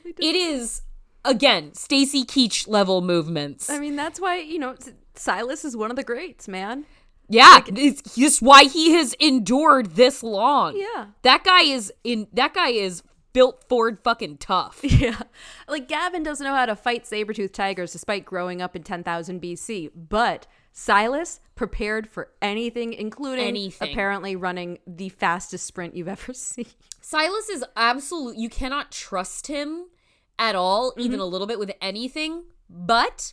[0.06, 0.82] It is
[1.24, 3.70] again, Stacy Keach level movements.
[3.70, 4.76] I mean, that's why, you know,
[5.16, 6.86] Silas is one of the greats, man.
[7.28, 10.78] Yeah, it's just why he has endured this long.
[10.78, 11.08] Yeah.
[11.24, 12.28] that guy is in.
[12.34, 13.02] That guy is
[13.34, 14.80] built Ford fucking tough.
[14.84, 15.20] Yeah.
[15.68, 19.90] Like Gavin doesn't know how to fight saber-toothed tigers despite growing up in 10,000 BC,
[19.94, 20.46] but
[20.78, 23.92] Silas prepared for anything including Anything.
[23.92, 26.66] apparently running the fastest sprint you've ever seen.
[27.02, 28.36] Silas is absolute.
[28.36, 29.86] You cannot trust him
[30.38, 31.00] at all, Mm-hmm.
[31.02, 32.44] even a little bit with anything.
[32.70, 33.32] But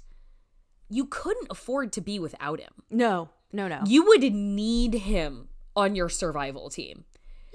[0.89, 2.73] you couldn't afford to be without him.
[2.91, 3.31] No.
[3.53, 3.81] No, no.
[3.87, 7.05] You would need him on your survival team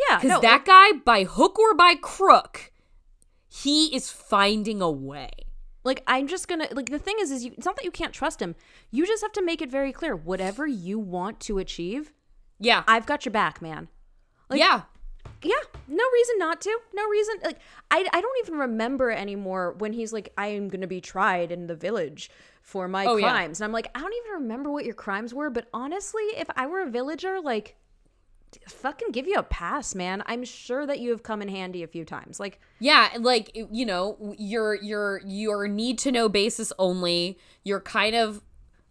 [0.09, 2.71] yeah, because no, that guy, by hook or by crook,
[3.47, 5.29] he is finding a way.
[5.87, 8.13] Like I'm just to like the thing is is you, it's not that you can't
[8.13, 8.55] trust him.
[8.91, 12.13] You just have to make it very clear whatever you want to achieve,
[12.59, 13.87] Yeah, I've got your back, man.
[14.49, 14.81] Like, yeah.
[15.43, 15.53] Yeah,
[15.87, 16.79] no reason not to.
[16.93, 17.35] No reason.
[17.43, 17.59] Like
[17.91, 21.67] I, I don't even remember anymore when he's like, I am gonna be tried in
[21.67, 22.29] the village
[22.61, 23.29] for my Oh, yeah.
[23.31, 25.49] crimes, and I'm like, I don't even remember what your crimes were.
[25.49, 27.75] But honestly, if I were a villager, like,
[28.67, 30.23] fucking give you a pass, man.
[30.25, 32.39] I'm sure that you have come in handy a few times.
[32.39, 37.37] Like, Yeah, like you know, you're you're your need to know basis only.
[37.63, 38.41] You're kind of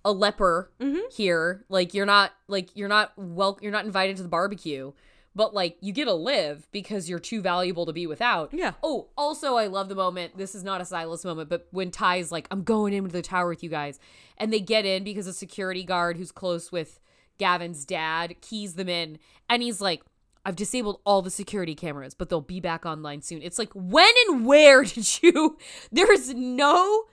[0.05, 1.01] a leper mm-hmm.
[1.11, 1.65] here.
[1.69, 4.93] Like you're not like you're not well you're not invited to the barbecue,
[5.35, 8.55] but like you get to live because you're too valuable to be without.
[8.55, 8.73] Yeah.
[8.83, 10.39] Oh, also I love the moment.
[10.39, 13.49] This is not a Silas moment, but when Ty's like, "I'm going into the tower
[13.49, 13.99] with you guys,"
[14.39, 17.01] and they get in because a security guard who's close with
[17.39, 19.19] Gavin's dad keys them in,
[19.49, 20.03] and he's like.
[20.49, 23.43] I've disabled all the security cameras, but they'll be back online soon.
[23.43, 25.59] It's like, when and where did you?
[25.91, 27.07] There's no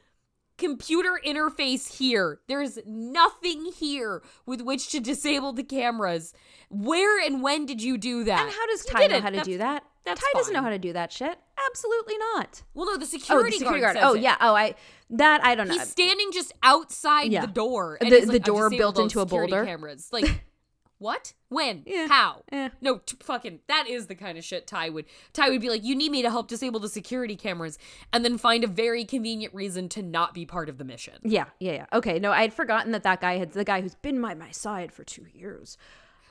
[0.59, 2.41] computer interface here.
[2.47, 6.35] There's nothing here with which to disable the cameras.
[6.69, 8.39] Where and when did you do that?
[8.39, 9.83] And how does Ty know how to That's- do that?
[10.05, 11.39] Ty doesn't know how to do that shit.
[11.69, 12.61] Absolutely not.
[12.75, 13.95] Well, no, the Oh, the security, security guard.
[13.95, 14.05] guard.
[14.11, 14.21] Oh, it.
[14.21, 14.35] yeah.
[14.41, 14.75] Oh, I
[15.13, 15.73] that I don't know.
[15.75, 17.41] He's standing just outside Yeah.
[17.45, 17.97] the door.
[18.01, 20.09] And The- he's the like, door built into a boulder." Cameras.
[20.11, 20.43] Like,
[20.99, 21.33] what?
[21.49, 21.83] When?
[21.85, 22.07] Yeah.
[22.07, 22.43] How?
[22.51, 22.69] Eh.
[22.81, 23.59] No, t- fucking.
[23.67, 25.05] That is the kind of shit Ty would.
[25.33, 27.77] Ty would be like, "You need me to help disable the security cameras,"
[28.11, 31.15] and then find a very convenient reason to not be part of the mission.
[31.23, 31.85] Yeah, yeah, yeah.
[31.93, 34.49] Okay, no, I had forgotten that that guy had the guy who's been by my
[34.51, 35.77] side for two years.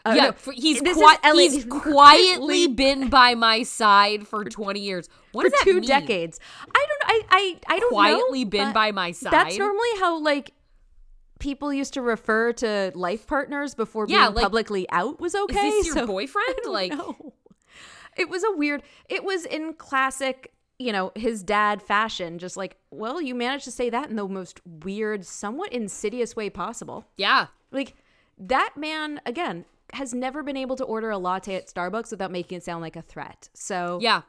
[0.04, 0.90] Uh, yeah, no, for, he's qui-
[1.22, 5.08] Ellie- he's quietly been by my side for twenty years.
[5.30, 5.88] What for does that two mean?
[5.88, 6.40] decades.
[6.74, 7.01] I don't.
[7.12, 7.58] I.
[7.68, 7.74] I.
[7.74, 7.96] I don't know.
[7.96, 9.32] Quietly been by my side.
[9.32, 10.52] That's normally how like
[11.38, 15.58] people used to refer to life partners before Yeah, being like, publicly out was okay.
[15.68, 16.56] Is this your so- boyfriend?
[16.66, 17.34] Like, No.
[18.16, 18.82] It was a weird.
[19.08, 22.38] It was in classic, you know, his dad fashion.
[22.38, 26.50] Just like, well, you managed to say that in the most weird, somewhat insidious way
[26.50, 27.06] possible.
[27.16, 27.94] yeah, Like
[28.38, 32.58] that man again has never been able to order a latte at Starbucks without making
[32.58, 33.48] it sound like a threat.
[33.54, 34.22] So Yeah.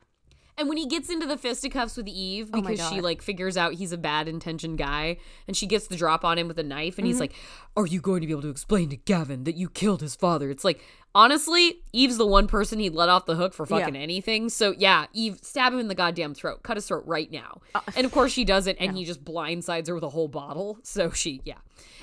[0.58, 3.74] And when he gets into the fisticuffs with Eve Oh because she like figures out
[3.74, 6.97] he's a bad intentioned guy and she gets the drop on him with a knife
[6.99, 7.22] and he's Mm-hmm.
[7.22, 7.34] like,
[7.76, 10.49] Are you going to be able to explain to Gavin that you killed his father?
[10.51, 10.80] It's like,
[11.16, 14.01] honestly, Eve's the one person he'd let off the hook for fucking Yeah.
[14.01, 14.49] anything.
[14.49, 16.62] So yeah, Eve, stab him in the goddamn throat.
[16.62, 17.62] Cut his throat right now.
[17.74, 20.78] Uh, and of course she doesn't, and he just blindsides her with a whole bottle.
[20.84, 21.58] So she yeah.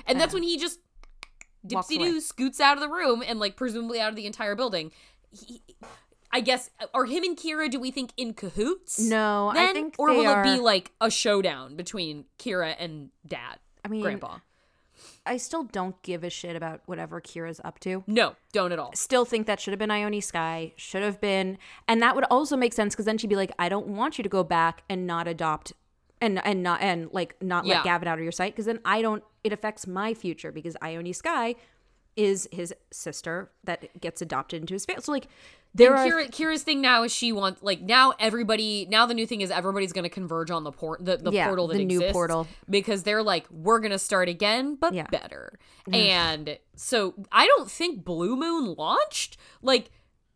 [0.05, 0.79] And that's when he just
[1.65, 4.91] dipsy doo scoots out of the room and like presumably out of the entire building.
[5.31, 5.61] He,
[6.33, 8.99] I guess are him and Kira do we think in cahoots?
[8.99, 13.59] No, I think or will it be like a showdown between Kira and Dad?
[13.83, 14.37] I mean, Grandpa.
[15.25, 18.03] I still don't give a shit about whatever Kira's up to.
[18.07, 18.91] No, don't at all.
[18.95, 21.57] Still think that should have been Ione Skye, should have been,
[21.87, 24.23] and that would also make sense because then she'd be like, I don't want you
[24.23, 25.73] to go back and not adopt,
[26.19, 29.01] and and not and like not let Gavin out of your sight because then I
[29.01, 29.23] don't.
[29.43, 31.55] It affects my future because Ione Skye
[32.15, 35.01] is his sister that gets adopted into his family.
[35.01, 35.27] So like
[35.73, 39.13] there And are Kira, Kira's thing now is she wants like now everybody now the
[39.13, 41.77] new thing is everybody's going to converge on the port the, the Yeah, portal that
[41.77, 42.47] the new portal.
[42.69, 45.07] because they're like we're going to start again but Yeah.
[45.09, 45.57] better.
[45.91, 49.91] And so I don't think Blue Moon launched like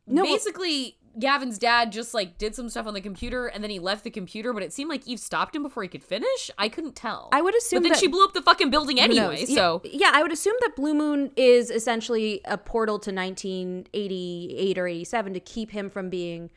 [0.08, 3.80] No, basically Gavin's dad just like did some stuff on the computer and then he
[3.80, 6.52] left the computer but it seemed like Eve stopped him before he could finish.
[6.58, 7.30] I couldn't tell.
[7.32, 9.46] I would assume But then that- she blew up the fucking building anyway.
[9.46, 14.78] So yeah, yeah, I would assume that Blue Moon is essentially a portal to 1988
[14.78, 16.50] or 87 to keep him from being,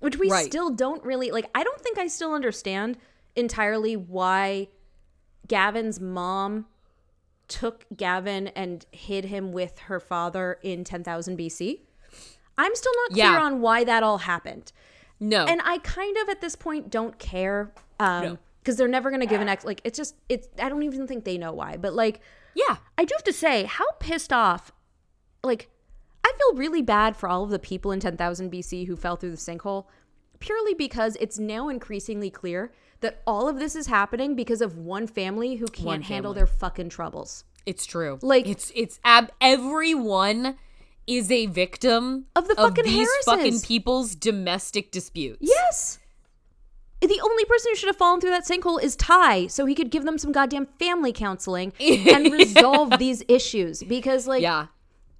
[0.00, 0.46] which we Right.
[0.46, 1.50] still don't really like.
[1.54, 2.98] I don't think I still understand
[3.36, 4.68] entirely why
[5.48, 6.66] Gavin's mom
[7.48, 11.80] took Gavin and hid him with her father in 10,000 BC.
[12.58, 13.42] I'm still not clear Yeah.
[13.42, 14.72] on why that all happened.
[15.20, 15.44] no.
[15.46, 17.72] And I kind of at this point don't care.
[18.00, 18.38] Um, No.
[18.60, 21.24] because they're never gonna give an ex like it's just it's I don't even think
[21.24, 21.76] they know why.
[21.76, 22.20] But like
[22.54, 22.76] yeah.
[22.96, 24.70] I do have to say, how pissed off,
[25.42, 25.68] like,
[26.24, 29.32] I feel really bad for all of the people in 10,000 BC who fell through
[29.32, 29.86] the sinkhole,
[30.38, 35.08] purely because it's now increasingly clear that all of this is happening because of one
[35.08, 37.42] family who can't One handle their fucking troubles.
[37.66, 38.18] It's true.
[38.22, 40.56] Like- it's it's ab everyone
[41.06, 45.38] is a victim Of the fucking these fucking people's domestic disputes.
[45.40, 45.98] Yes!
[47.00, 49.90] The only person who should have fallen through that sinkhole is Ty, so he could
[49.90, 53.82] give them some goddamn family counseling and resolve these issues.
[53.82, 54.66] Because, like, Yeah.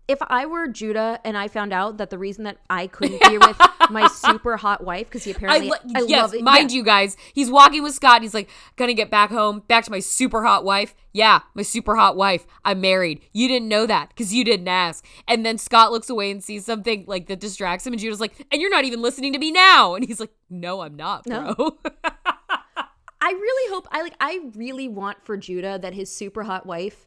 [0.07, 3.38] If I were Judah and I found out that the reason that I couldn't be
[3.38, 3.59] with
[3.90, 6.42] my super hot wife because he I, apparently lo- I yes, love it.
[6.42, 6.76] mind yeah.
[6.76, 8.20] you guys, he's walking with Scott.
[8.22, 10.94] He's like, gonna get back home, back to my super hot wife.
[11.12, 12.46] Yeah, my super hot wife.
[12.64, 13.22] I'm married.
[13.32, 15.07] You didn't know that because you didn't ask.
[15.26, 18.46] And then Scott looks away and sees something like that distracts him, and Judah's like,
[18.52, 19.94] and you're not even listening to me now.
[19.94, 21.55] And he's like, no, I'm not, bro.
[21.59, 21.78] No.
[23.20, 27.07] I really hope I like I really want for Judah that his super hot wife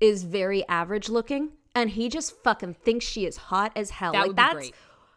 [0.00, 4.12] is very average looking and he just fucking thinks she is hot as hell.
[4.12, 4.74] That like would be great.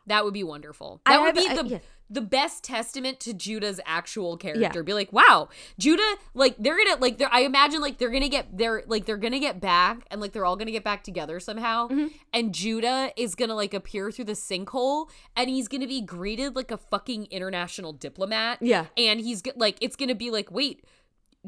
[0.07, 1.01] That would be wonderful.
[1.05, 1.80] I That would be have- I- the yeah.
[2.09, 4.62] the best testament to Judah's actual character.
[4.62, 4.82] Yeah.
[4.82, 5.47] Be like, wow,
[5.80, 9.16] Judah, like they're gonna like they're I imagine like they're gonna get they're like they're
[9.18, 11.88] gonna get back and like they're all gonna get back together somehow.
[11.88, 12.07] Mm-hmm.
[12.34, 15.07] And Judah is gonna like appear through the sinkhole
[15.38, 18.57] and he's gonna be greeted like a fucking international diplomat.
[18.62, 18.88] Yeah.
[18.97, 20.84] And he's like it's gonna be like, wait,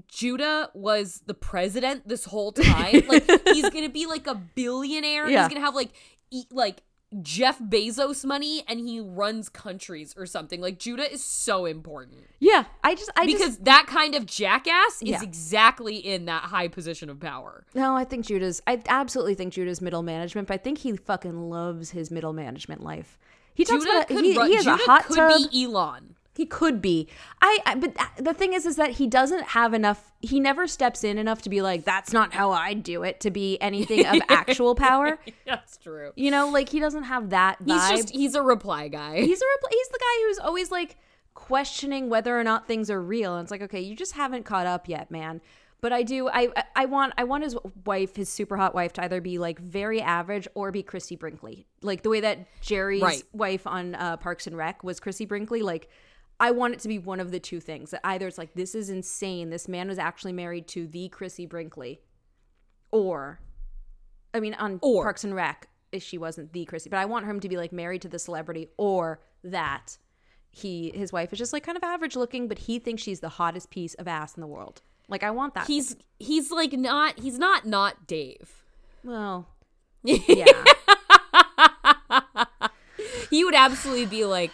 [0.07, 3.03] Judah was the president this whole time.
[3.07, 5.29] like he's gonna be like a billionaire.
[5.29, 5.43] Yeah.
[5.43, 5.91] He's gonna have like
[6.31, 6.83] e- like
[7.21, 10.59] Jeff Bezos money, and he runs countries or something.
[10.59, 14.95] Like Judah is so important Yeah, I just I because just that kind of jackass
[15.03, 15.21] is Yeah.
[15.21, 17.65] exactly in that high position of power.
[17.75, 21.51] No, I think Judah's I absolutely think Judah's middle management, but I think he fucking
[21.51, 23.19] loves his middle management life.
[23.53, 25.51] He talks Judah about could he, run- he has Judah a hot could tub.
[25.51, 26.15] be Elon.
[26.35, 27.07] He could be.
[27.41, 31.03] I, I but the thing is is that he doesn't have enough he never steps
[31.03, 34.19] in enough to be like that's not how I do it to be anything of
[34.29, 35.19] actual power.
[35.45, 36.11] That's true.
[36.15, 37.89] You know, like he doesn't have that vibe.
[37.91, 39.21] He's just he's a reply guy.
[39.21, 40.97] he's a repl- he's the guy who's always like
[41.35, 44.65] questioning whether or not things are real and it's like okay, you just haven't caught
[44.67, 45.41] up yet, man.
[45.81, 49.03] But I do I I- want I want his wife, his super hot wife to
[49.03, 51.65] either be like very average or be Christie Brinkley.
[51.81, 53.23] Like the way that Jerry's Right.
[53.33, 55.61] wife on uh, Parks and Rec was Chrissy Brinkley.
[55.61, 55.89] Like,
[56.39, 58.75] I want it to be one of the two things that either it's like, this
[58.75, 59.49] is insane.
[59.49, 62.01] This man was actually married to the Chrissy Brinkley,
[62.91, 63.39] or,
[64.33, 65.03] I mean, on Or.
[65.03, 65.67] Parks and Rec,
[65.99, 68.67] she wasn't the Chrissy, but I want him to be like married to the celebrity,
[68.77, 69.97] or that
[70.49, 73.29] he his wife is just like kind of average looking, but he thinks she's the
[73.29, 74.81] hottest piece of ass in the world.
[75.07, 75.67] Like, I want that.
[75.67, 78.63] He's he's like not he's not not Dave.
[79.03, 79.47] well,
[80.03, 80.45] yeah.
[83.29, 84.51] He would absolutely be like,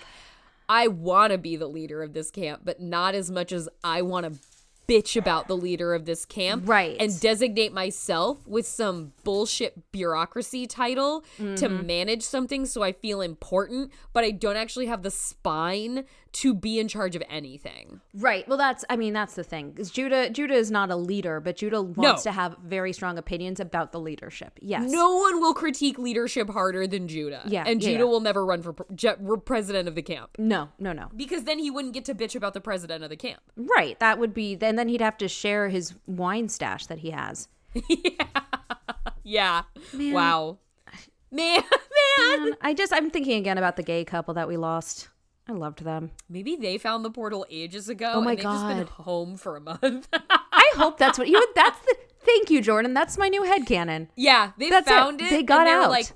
[0.70, 4.04] I want to be the leader of this camp, but not as much as I
[4.04, 4.40] want to
[4.88, 6.64] bitch about the leader of this camp.
[6.68, 6.98] Right.
[7.00, 11.86] And designate myself with some bullshit bureaucracy title to Mm-hmm.
[11.86, 16.80] manage something so I feel important, but I don't actually have the spine to be
[16.80, 18.02] in charge of anything.
[18.14, 18.48] Right.
[18.48, 19.76] Well, that's I mean that's the thing.
[19.78, 23.60] Is Judah Judah is not a leader, but Judah wants to have very strong opinions
[23.60, 24.60] about the leadership.
[24.62, 24.92] Yes.
[24.92, 27.42] No one will critique leadership harder than Judah.
[27.46, 28.10] Yeah, And yeah, Judah yeah.
[28.10, 30.32] will never run for pre- president of the camp.
[30.38, 30.70] No.
[30.80, 30.94] No.
[30.94, 31.10] No.
[31.16, 33.42] Because then he wouldn't get to bitch about the president of the camp.
[33.56, 34.00] Right.
[34.00, 34.58] That would be.
[34.62, 37.48] and then he'd have to share his wine stash that he has.
[39.24, 39.62] Yeah.
[39.94, 40.14] yeah.
[40.14, 40.58] Wow.
[41.32, 41.62] Man,
[42.18, 42.44] man.
[42.46, 45.10] Man, I just I'm thinking again about the gay couple that we lost.
[45.50, 46.12] I loved them.
[46.30, 48.12] Maybe they found the portal ages ago.
[48.16, 48.88] Oh my and they've just been God.
[48.90, 50.08] home for a month.
[50.14, 51.44] I hope that's what you.
[51.56, 51.96] That's the.
[52.20, 52.94] Thank you, Jordan.
[52.94, 54.10] That's my new head headcanon.
[54.16, 55.32] yeah, they That's found it.
[55.32, 55.90] They got and they out.
[55.90, 56.12] Like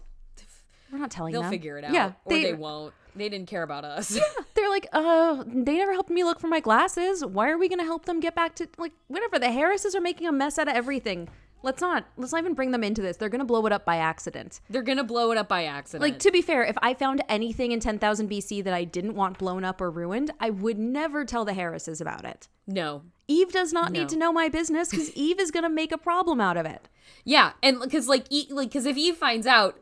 [0.91, 1.49] We're not telling they'll them.
[1.49, 1.93] figure it out.
[1.93, 2.11] Yeah.
[2.25, 2.93] or they won't.
[3.15, 4.15] They didn't care about us.
[4.15, 4.21] Yeah,
[4.53, 7.23] They're like, uh, they never helped me look for my glasses.
[7.25, 9.39] Why are we gonna help them get back to like whatever?
[9.39, 11.29] The Harrises are making a mess out of everything.
[11.63, 12.05] Let's not.
[12.17, 13.17] Let's not even bring them into this.
[13.17, 14.59] They're gonna blow it up by accident.
[14.69, 16.01] They're gonna blow it up by accident.
[16.03, 19.37] Like to be fair, if I found anything in 10,000 BC that I didn't want
[19.39, 22.47] blown up or ruined, I would never tell the Harrises about it.
[22.67, 23.01] no.
[23.25, 24.01] Eve does not No.
[24.01, 26.89] need to know my business because Eve is gonna make a problem out of it.
[27.23, 29.79] Yeah, and because like, e- like, because if Eve finds out,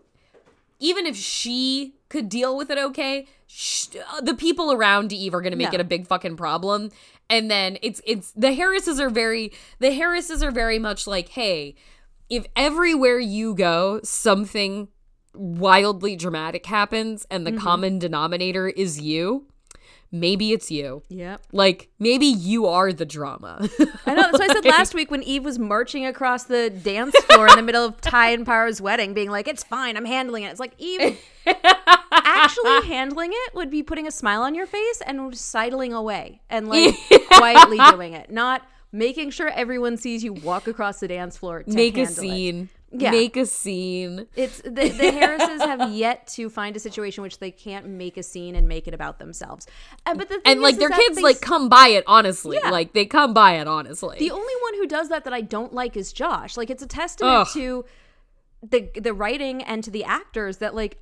[0.79, 5.41] even if she could deal with it, okay, sh- uh, the people around Eve are
[5.41, 5.76] gonna make No.
[5.76, 6.89] it a big fucking problem.
[7.30, 11.76] And then it's it's the Harrises are very the Harrises are very much like, hey,
[12.30, 14.88] if everywhere you go something
[15.34, 17.56] wildly dramatic happens and Mm-hmm.
[17.56, 19.47] the common denominator is you,
[20.12, 21.03] maybe it's you.
[21.09, 21.41] Yep.
[21.51, 23.68] Like maybe you are the drama.
[24.05, 24.24] I know.
[24.24, 27.55] That's what I said last week when Eve was marching across the dance floor in
[27.55, 30.59] the middle of Ty and Paara's wedding, being like, "It's fine, I'm handling it." It's
[30.59, 31.20] like Eve
[32.12, 36.68] actually handling it would be putting a smile on your face and sidling away and
[36.68, 36.95] like
[37.28, 41.64] quietly doing it, not making sure everyone sees you walk across the dance floor.
[41.64, 42.70] To Make a scene.
[42.74, 42.80] it.
[42.94, 43.12] Yeah.
[43.12, 44.28] Make a scene.
[44.36, 48.24] It's the, the Harrises have yet to find a situation which they can't make a
[48.24, 49.66] scene and make it about themselves.
[50.06, 52.04] And but the thing and is, like is their kids they like come by it
[52.08, 52.70] honestly Yeah.
[52.70, 55.74] like they come by it honestly The only one who does that that I don't
[55.74, 56.58] like is Josh.
[56.58, 57.48] Like it's a testament Ugh.
[57.54, 57.86] to
[58.62, 60.98] the the writing and to the actors that like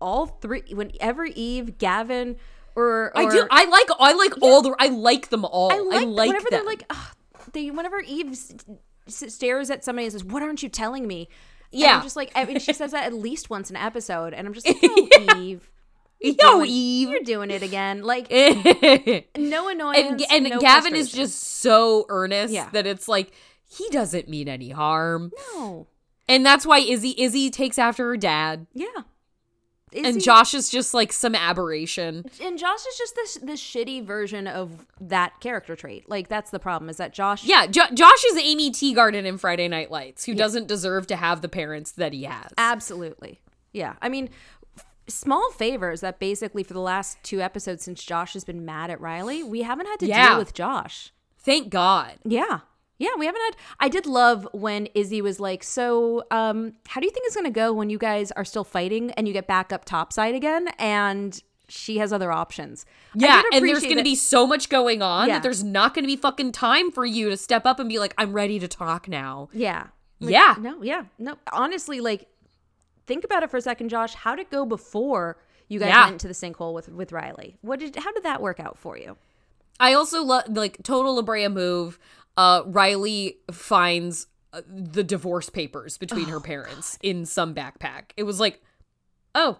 [0.00, 2.36] all three whenever Eve, Gavin,
[2.74, 6.06] or, i do i like i like all the i like them all I like,
[6.28, 6.48] whenever them.
[6.50, 7.14] they're like ugh,
[7.52, 8.64] they whenever Eve s- s-
[9.06, 11.28] stares at somebody and says, "What aren't you telling me?"
[11.72, 11.96] And Yeah.
[11.96, 14.54] I'm just like I mean, she says that at least once an episode, and I'm
[14.54, 15.70] just like, "Oh, Eve."
[16.20, 17.08] You're Yo, doing- Eve.
[17.10, 18.02] You're doing it again.
[18.02, 18.30] Like
[19.36, 20.22] no annoyance.
[20.30, 22.70] and no gavin is just so earnest Yeah.
[22.70, 23.32] that it's like
[23.68, 25.86] he doesn't mean any harm no.
[26.28, 28.86] and that's why izzy izzy takes after her dad Yeah.
[29.94, 33.60] Is and he- josh is just like some aberration and Josh is just this this
[33.62, 36.08] shitty version of that character trait.
[36.08, 39.68] Like that's the problem is that Josh yeah jo- josh is amy teagarden in friday
[39.68, 43.40] night lights who doesn't deserve to have the parents that he has absolutely.
[43.72, 43.94] Yeah.
[44.02, 44.30] I mean
[44.76, 48.90] f- small favors that basically for the last two episodes since Josh has been mad
[48.90, 50.30] at Riley, we haven't had to Yeah.
[50.30, 51.12] deal with Josh.
[51.38, 52.60] thank god Yeah.
[52.98, 57.06] Yeah, we haven't had I did love when Izzy was like, "So, um how do
[57.06, 59.46] you think it's going to go when you guys are still fighting and you get
[59.46, 64.14] back up topside again and she has other options?" Yeah, and there's going to be
[64.14, 65.34] so much going on Yeah.
[65.34, 67.98] that there's not going to be fucking time for you to step up and be
[67.98, 69.48] like, I'm ready to talk now.
[69.52, 69.88] Yeah.
[70.20, 70.54] Like, Yeah.
[70.60, 71.04] No, yeah.
[71.18, 71.36] No.
[71.52, 72.28] Honestly, like
[73.06, 74.14] think about it for a second, Josh.
[74.14, 75.36] How did it go before
[75.68, 76.04] you guys Yeah.
[76.04, 77.56] went into the sinkhole with with Riley?
[77.62, 79.16] What did how did that work out for you?
[79.80, 81.98] I also love, like, total La Brea move.
[82.36, 88.10] Uh, Riley finds uh, the divorce papers between Oh, her parents in some backpack.
[88.16, 88.62] It was like,
[89.34, 89.58] oh,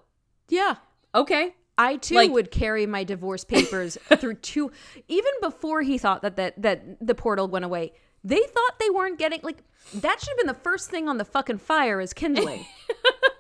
[0.49, 0.77] Yeah.
[1.15, 1.55] okay.
[1.77, 4.71] I too Like- would carry my divorce papers through two
[5.09, 7.93] even before he thought that, that that the portal went away.
[8.23, 9.59] They thought they weren't getting like
[9.93, 12.65] that should have been the first thing on the fucking fire is kindling.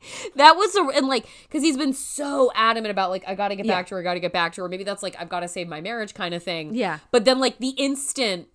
[0.36, 3.66] That was a and like because he's been so adamant about like I gotta get
[3.66, 3.74] Yeah.
[3.74, 4.68] back to her, I gotta get back to her.
[4.68, 6.74] Maybe that's like I've gotta save my marriage kind of thing.
[6.74, 6.98] Yeah.
[7.10, 8.48] But then like the instant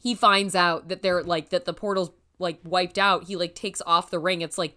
[0.00, 3.80] he finds out that they're like that the portal's like wiped out, he like takes
[3.86, 4.42] off the ring.
[4.42, 4.76] It's like,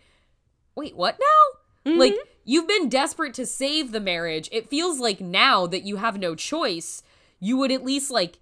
[0.76, 1.92] wait, what now?
[1.92, 2.00] Mm-hmm.
[2.00, 2.16] Like
[2.46, 4.48] you've been desperate to save the marriage.
[4.54, 7.04] It feels like now that you have no choice,
[7.40, 8.40] you would at least like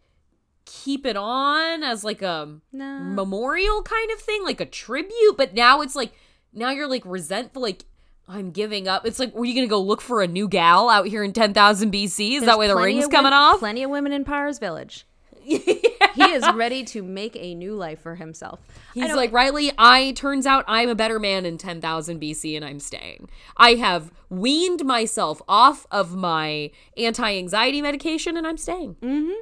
[0.65, 2.99] keep it on as like a No.
[2.99, 5.35] memorial kind of thing, like a tribute.
[5.37, 6.13] But now it's like
[6.55, 7.85] now you're like resentful, like
[8.27, 9.05] I'm giving up.
[9.05, 11.91] It's like, were you gonna go look for a new gal out here in 10,000
[11.91, 12.37] BC?
[12.37, 13.59] Is that why the ring's coming wom- off?
[13.59, 15.05] Plenty of women in Paara's village.
[16.15, 18.61] He is ready to make a new life for himself.
[18.93, 22.79] He's like, Riley, I turns out I'm a better man in 10,000 BC and I'm
[22.79, 23.29] staying.
[23.57, 28.95] I have weaned myself off of my anti anxiety medication and I'm staying.
[29.01, 29.33] Mm-hmm.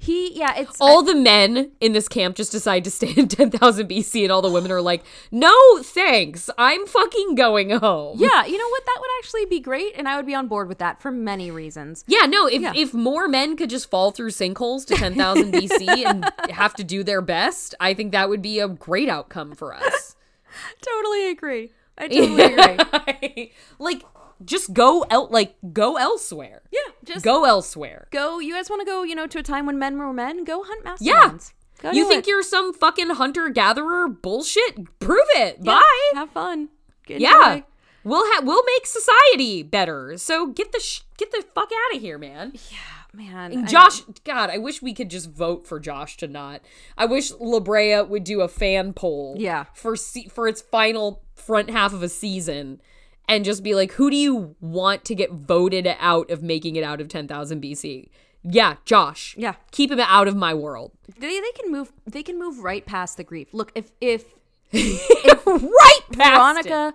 [0.00, 3.88] He yeah, it's All the men in this camp just decide to stay in 10,000
[3.88, 6.48] BC and all the women are like, no thanks.
[6.56, 8.18] I'm fucking going home.
[8.20, 8.86] yeah, you know what?
[8.86, 11.50] That would actually be great, and I would be on board with that for many
[11.50, 12.04] reasons.
[12.06, 12.72] Yeah, no, if, Yeah.
[12.76, 17.02] if more men could just fall through sinkholes to 10,000 BC and have to do
[17.02, 20.14] their best, I think that would be a great outcome for us.
[20.80, 21.72] Totally agree.
[22.00, 23.52] I totally agree.
[23.80, 24.02] like
[24.44, 26.62] just go el- like go elsewhere.
[26.72, 28.08] Yeah, just Go elsewhere.
[28.10, 28.38] go.
[28.38, 29.02] You guys want to go?
[29.02, 30.44] You know, to a time when men were men.
[30.44, 31.36] Go hunt Yeah.
[31.80, 32.30] Go You think it.
[32.30, 34.98] you're some fucking hunter gatherer bullshit?
[34.98, 35.58] Prove it.
[35.62, 36.10] Yeah, Bye.
[36.14, 36.68] Have fun.
[37.06, 37.22] Enjoy.
[37.28, 37.60] Yeah.
[38.04, 40.16] We'll ha- we'll make society better.
[40.16, 42.52] So get the sh- get the fuck out of here, man.
[42.70, 42.78] Yeah
[43.14, 43.64] man.
[43.64, 46.60] I- Josh, God, I wish we could just vote for Josh to not.
[46.96, 49.34] I wish La Brea would do a fan poll.
[49.38, 49.64] Yeah.
[49.74, 52.80] For se- for its final front half of a season,
[53.28, 56.82] and just be like, who do you want to get voted out of making it
[56.84, 58.08] out of ten thousand BC?
[58.42, 59.34] Yeah, Josh.
[59.36, 59.54] Yeah.
[59.72, 60.92] Keep him out of my world.
[61.18, 61.92] they they can move.
[62.06, 63.48] They can move right past the grief.
[63.52, 64.24] Look, if if
[64.72, 66.68] if right past it.
[66.68, 66.94] Veronica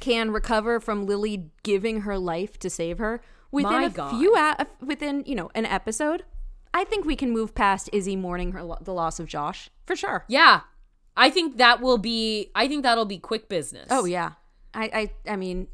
[0.00, 3.20] can recover from Lily giving her life to save her
[3.50, 4.10] within My a God.
[4.10, 6.24] few a- within you know an episode.
[6.74, 9.96] I think we can move past Izzy mourning her lo- the loss of Josh for
[9.96, 10.24] sure.
[10.28, 10.60] Yeah.
[11.16, 13.88] I think that will be I think that'll be quick business.
[13.90, 14.32] Oh yeah,
[14.76, 15.68] I I I mean,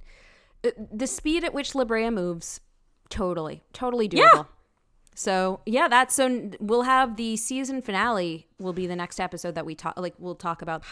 [0.64, 2.60] uh, the speed at which La Brea moves,
[3.10, 4.18] totally, totally doable.
[4.34, 4.42] Yeah.
[5.14, 8.48] So yeah, that's so we'll have the season finale.
[8.58, 10.82] Will be the next episode that we talk like we'll talk about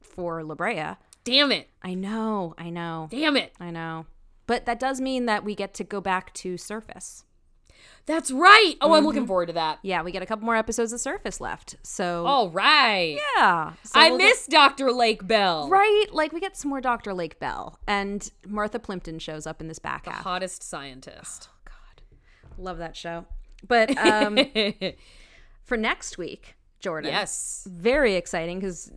[0.00, 0.96] for La Brea.
[1.24, 1.68] Damn it.
[1.82, 3.52] I know, I know, Damn it.
[3.58, 4.06] I know.
[4.46, 7.24] But that does mean that we get to go back to Surface.
[8.06, 8.74] That's right.
[8.80, 9.06] Oh, I'm Mm-hmm.
[9.06, 9.80] looking forward to that.
[9.82, 11.74] Yeah, we got a couple more episodes of Surface left.
[11.82, 13.18] So All right.
[13.36, 14.92] yeah, So I we'll get- miss Dr.
[14.92, 15.68] Lake Bell.
[15.68, 16.06] right.
[16.12, 19.78] Like we get some more Doctor Lake Bell and Martha Plimpton shows up in this
[19.80, 20.18] back half.
[20.18, 21.48] The hottest scientist.
[21.64, 22.02] God,
[22.58, 23.24] love that show.
[23.66, 24.38] But um,
[25.64, 27.66] for next week, Jordan, yes.
[27.68, 28.92] very exciting because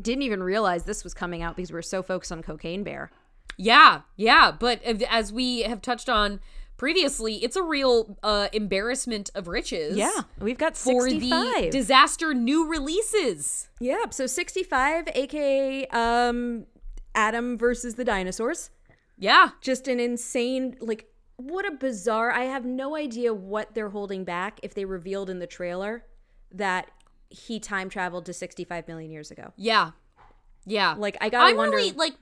[0.00, 3.10] didn't even realize this was coming out because we were so focused on Cocaine Bear.
[3.56, 4.50] Yeah, yeah.
[4.50, 6.40] But as we have touched on
[6.80, 9.98] previously, it's a real uh, embarrassment of riches.
[9.98, 13.68] Yeah, we've got For the disaster new releases.
[13.80, 16.64] yeah, so sixty-five, aka um,
[17.14, 18.70] Adam versus the dinosaurs.
[19.18, 19.50] Yeah.
[19.60, 21.04] Just an insane, like,
[21.36, 22.30] what a bizarre.
[22.30, 26.06] I have no idea what they're holding back if they revealed in the trailer
[26.50, 26.90] that
[27.28, 29.52] he time traveled to sixty-five million years ago.
[29.56, 29.90] Yeah.
[30.64, 30.94] Yeah.
[30.96, 32.14] Like, I gotta I'm wonder- really like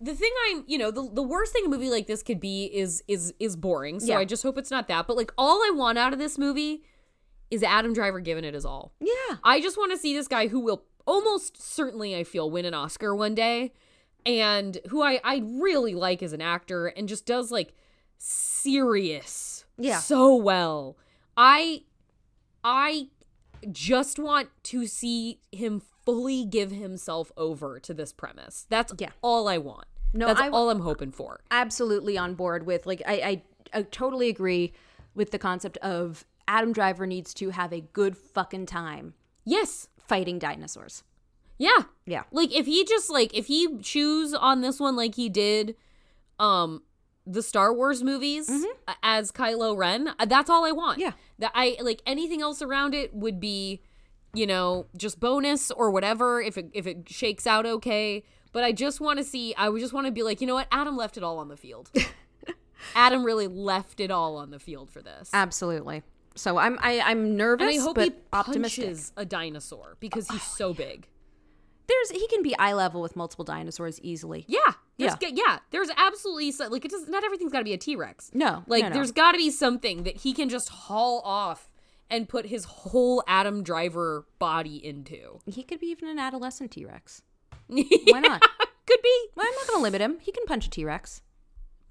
[0.00, 2.64] the thing I'm, you know, the, the worst thing a movie like this could be
[2.66, 4.00] is is is boring.
[4.00, 4.18] So Yeah.
[4.18, 5.06] I just hope it's not that.
[5.06, 6.82] But like all I want out of this movie
[7.50, 8.92] is Adam Driver giving it his all.
[9.00, 9.36] Yeah.
[9.44, 12.74] I just want to see this guy who will almost certainly, I feel, win an
[12.74, 13.72] Oscar one day,
[14.26, 17.74] and who I I really like as an actor, and just does like
[18.18, 19.98] serious, Yeah.
[19.98, 20.96] so well.
[21.36, 21.82] I
[22.62, 23.08] I
[23.70, 28.66] just want to see him fully give himself over to this premise.
[28.68, 29.10] That's Yeah.
[29.22, 29.86] all I want.
[30.12, 31.40] No, that's I- all I'm hoping for.
[31.50, 33.42] absolutely on board with like I, I
[33.78, 34.72] I totally agree
[35.14, 39.14] with the concept of Adam Driver needs to have a good fucking time
[39.44, 39.88] Yes.
[39.98, 41.02] fighting dinosaurs.
[41.58, 41.84] Yeah.
[42.06, 42.24] Yeah.
[42.30, 45.74] Like if he just like if he chews on this one like he did
[46.38, 46.82] um
[47.26, 48.50] the Star Wars movies
[48.86, 50.98] a- as Kylo Ren, uh, that's all I want.
[50.98, 51.06] Mm-hmm.
[51.08, 51.12] Yeah.
[51.38, 53.80] That I like anything else around it would be
[54.34, 58.72] you know, just bonus or whatever if it if it shakes out okay, but I
[58.72, 60.68] just want to see I would just want to be like, you know what?
[60.70, 61.90] Adam left it all on the field.
[62.94, 65.30] Adam really left it all on the field for this.
[65.32, 66.02] Absolutely.
[66.36, 68.84] So I'm I, I'm nervous and I hope but he optimistic.
[68.84, 71.06] punches a dinosaur because he's so big.
[71.86, 74.44] There's he can be eye level with multiple dinosaurs easily.
[74.48, 74.58] Yeah.
[74.98, 75.28] There's, Yeah.
[75.32, 75.58] yeah.
[75.70, 78.30] There's absolutely so, like it does not everything's got to be a T-Rex.
[78.34, 78.94] No, Like no, no.
[78.94, 81.68] there's got to be something that he can just haul off
[82.10, 85.38] and put his whole Adam Driver body into.
[85.46, 87.22] He could be even an adolescent T Rex.
[87.66, 88.42] Why not?
[88.86, 89.26] Could be.
[89.34, 90.18] Well, I'm not going to limit him.
[90.20, 91.22] He can punch a T Rex.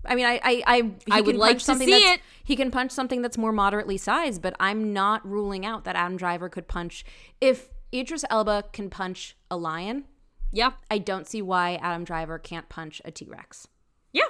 [0.06, 2.22] I mean, I, I, I, I would like to something see that's- it.
[2.44, 6.18] He can punch something that's more moderately sized, but I'm not ruling out that Adam
[6.18, 7.06] Driver could punch.
[7.40, 10.04] If Idris Elba can punch a lion,
[10.52, 10.74] Yeah.
[10.92, 13.68] I don't see why Adam Driver can't punch a T Rex.
[14.12, 14.24] Yeah.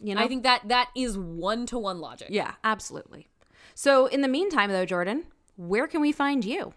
[0.00, 0.22] You know?
[0.22, 2.28] I think that that is one to one logic.
[2.30, 3.27] Yeah, absolutely.
[3.80, 6.74] So, in the meantime, though, Jordan, where can we find you?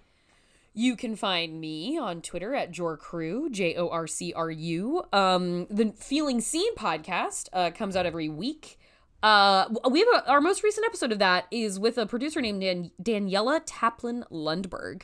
[0.71, 5.01] You can find me on Twitter at JorCru, J O R C R U.
[5.11, 8.77] Um, the Feeling Seen podcast uh, comes out every week.
[9.23, 12.61] Uh, we have a, our most recent episode of that is with a producer named
[12.61, 15.01] Dan- Daniela Taplin Lundberg.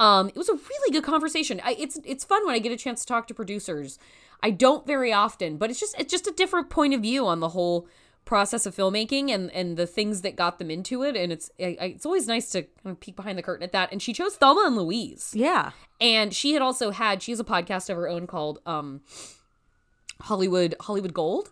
[0.00, 1.60] Um, it was a really good conversation.
[1.62, 4.00] I, it's it's fun when I get a chance to talk to producers.
[4.42, 7.38] I don't very often, but it's just it's just a different point of view on
[7.38, 7.86] the whole
[8.26, 11.16] process of filmmaking and and the things that got them into it.
[11.16, 13.72] And it's I, I, it's always nice to kind of peek behind the curtain at
[13.72, 13.90] that.
[13.92, 15.70] And she chose Thelma and Louise Yeah.
[16.00, 19.00] and she had also had she has a podcast of her own called um
[20.22, 21.50] hollywood hollywood gold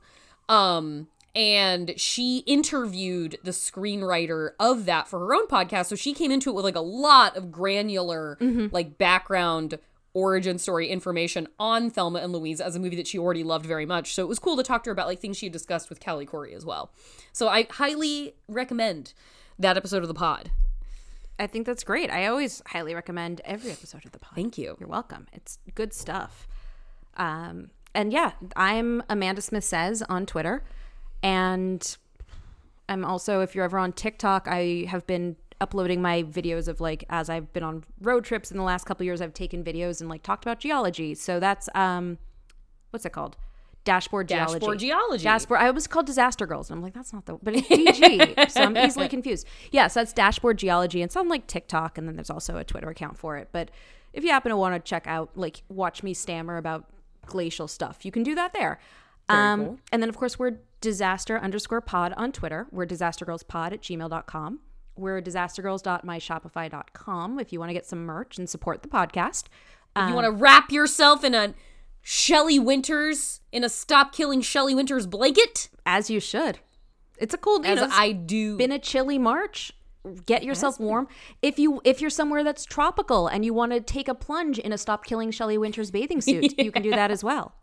[0.49, 1.07] um
[1.37, 6.49] and she interviewed the screenwriter of that for her own podcast so she came into
[6.51, 8.39] it with like a lot of granular
[8.73, 9.79] like background
[10.15, 13.85] origin story information on Thelma and Louise as a movie that she already loved very
[13.85, 14.15] much.
[14.15, 16.03] So it was cool to talk to her about like things she had discussed with
[16.03, 16.93] Callie Khouri as well.
[17.33, 19.13] So I highly recommend
[19.59, 20.51] that episode of the pod.
[21.39, 22.11] I think that's great.
[22.11, 24.37] I always highly recommend every episode of the pod.
[24.37, 24.77] Thank you.
[24.79, 25.27] You're welcome.
[25.33, 26.47] It's good stuff.
[27.17, 30.63] Um, and yeah, I'm Amanda Smith Says on Twitter.
[31.25, 31.97] And
[32.89, 37.05] I'm also, if you're ever on TikTok, I have been uploading my videos of like
[37.09, 40.09] as I've been on road trips in the last couple years, I've taken videos and
[40.11, 41.15] like talked about geology.
[41.15, 42.19] So that's um
[42.91, 43.37] what's it called?
[43.85, 44.55] Dashboard geology.
[44.61, 45.25] Dashboard geology.
[45.25, 45.61] Dashboard.
[45.61, 47.35] I was called Disaster Girls, and I'm like, that's not the.
[47.43, 47.69] But it's
[47.99, 49.47] DG, so I'm easily confused.
[49.65, 51.03] Yes, yeah, so that's Dashboard Geology.
[51.03, 53.49] It's on like TikTok, and then there's also a Twitter account for it.
[53.53, 53.71] But
[54.15, 56.87] if you happen to want to check out, like, watch me stammer about
[57.27, 58.81] glacial stuff, you can do that there.
[59.29, 59.79] um, cool.
[59.93, 62.67] And then, of course, we're disaster underscore pod on Twitter.
[62.71, 64.61] We're disastergirlspod at gmail.com.
[64.97, 69.45] We're disastergirls.myshopify.com if you want to get some merch and support the podcast.
[69.97, 71.55] If you want to wrap yourself in a
[72.03, 76.59] Shelley Winters in a stop killing Shelley Winters blanket, As you should.
[77.17, 78.57] It's a cool, as know, I do.
[78.57, 79.73] been a chilly March.
[80.27, 81.09] Get yourself warm.
[81.41, 84.73] If you if you're somewhere that's tropical and you want to take a plunge in
[84.73, 87.55] a Stop Killing Shelley Winters bathing suit, you can do that as well.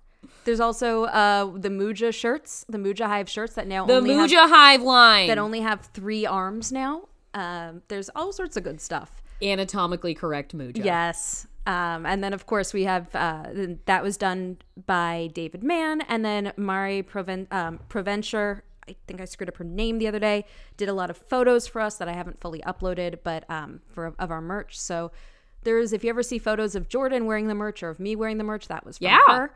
[0.46, 4.50] There's also uh, the Muja shirts, the Muja Hive shirts that now the only have,
[4.50, 5.28] Hive line.
[5.28, 7.10] that only have three arms now.
[7.34, 9.22] Um, there's all sorts of good stuff.
[9.42, 10.84] Anatomically correct Muja.
[10.84, 11.48] Yes.
[11.66, 13.46] Um, and then, of course, we have uh,
[13.86, 16.02] that was done by David Mann.
[16.02, 20.20] And then Mari Proven- um, Proventure, I think I screwed up her name the other
[20.20, 20.46] day,
[20.78, 24.14] did a lot of photos for us that I haven't fully uploaded, but um, for
[24.18, 24.80] of our merch.
[24.80, 25.12] So
[25.64, 28.38] there's, if you ever see photos of Jordan wearing the merch or of me wearing
[28.40, 29.20] the merch, that was from Yeah.
[29.28, 29.54] her.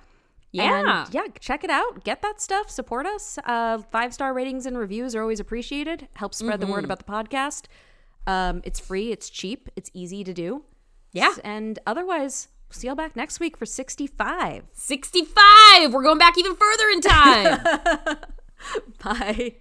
[0.55, 1.03] Yeah.
[1.05, 2.03] And yeah, check it out.
[2.03, 2.69] Get that stuff.
[2.69, 3.37] Support us.
[3.43, 6.07] Uh, Five star ratings and reviews are always appreciated.
[6.15, 6.91] Help spread the word Mm-hmm.
[6.91, 7.65] about the podcast.
[8.27, 9.11] Um, it's free.
[9.11, 9.69] It's cheap.
[9.75, 10.63] It's easy to do.
[11.11, 11.33] Yeah.
[11.43, 14.63] And otherwise, see y'all back next week for 65.
[14.71, 15.93] 65.
[15.93, 18.17] We're going back even further in time.
[19.03, 19.55] Bye.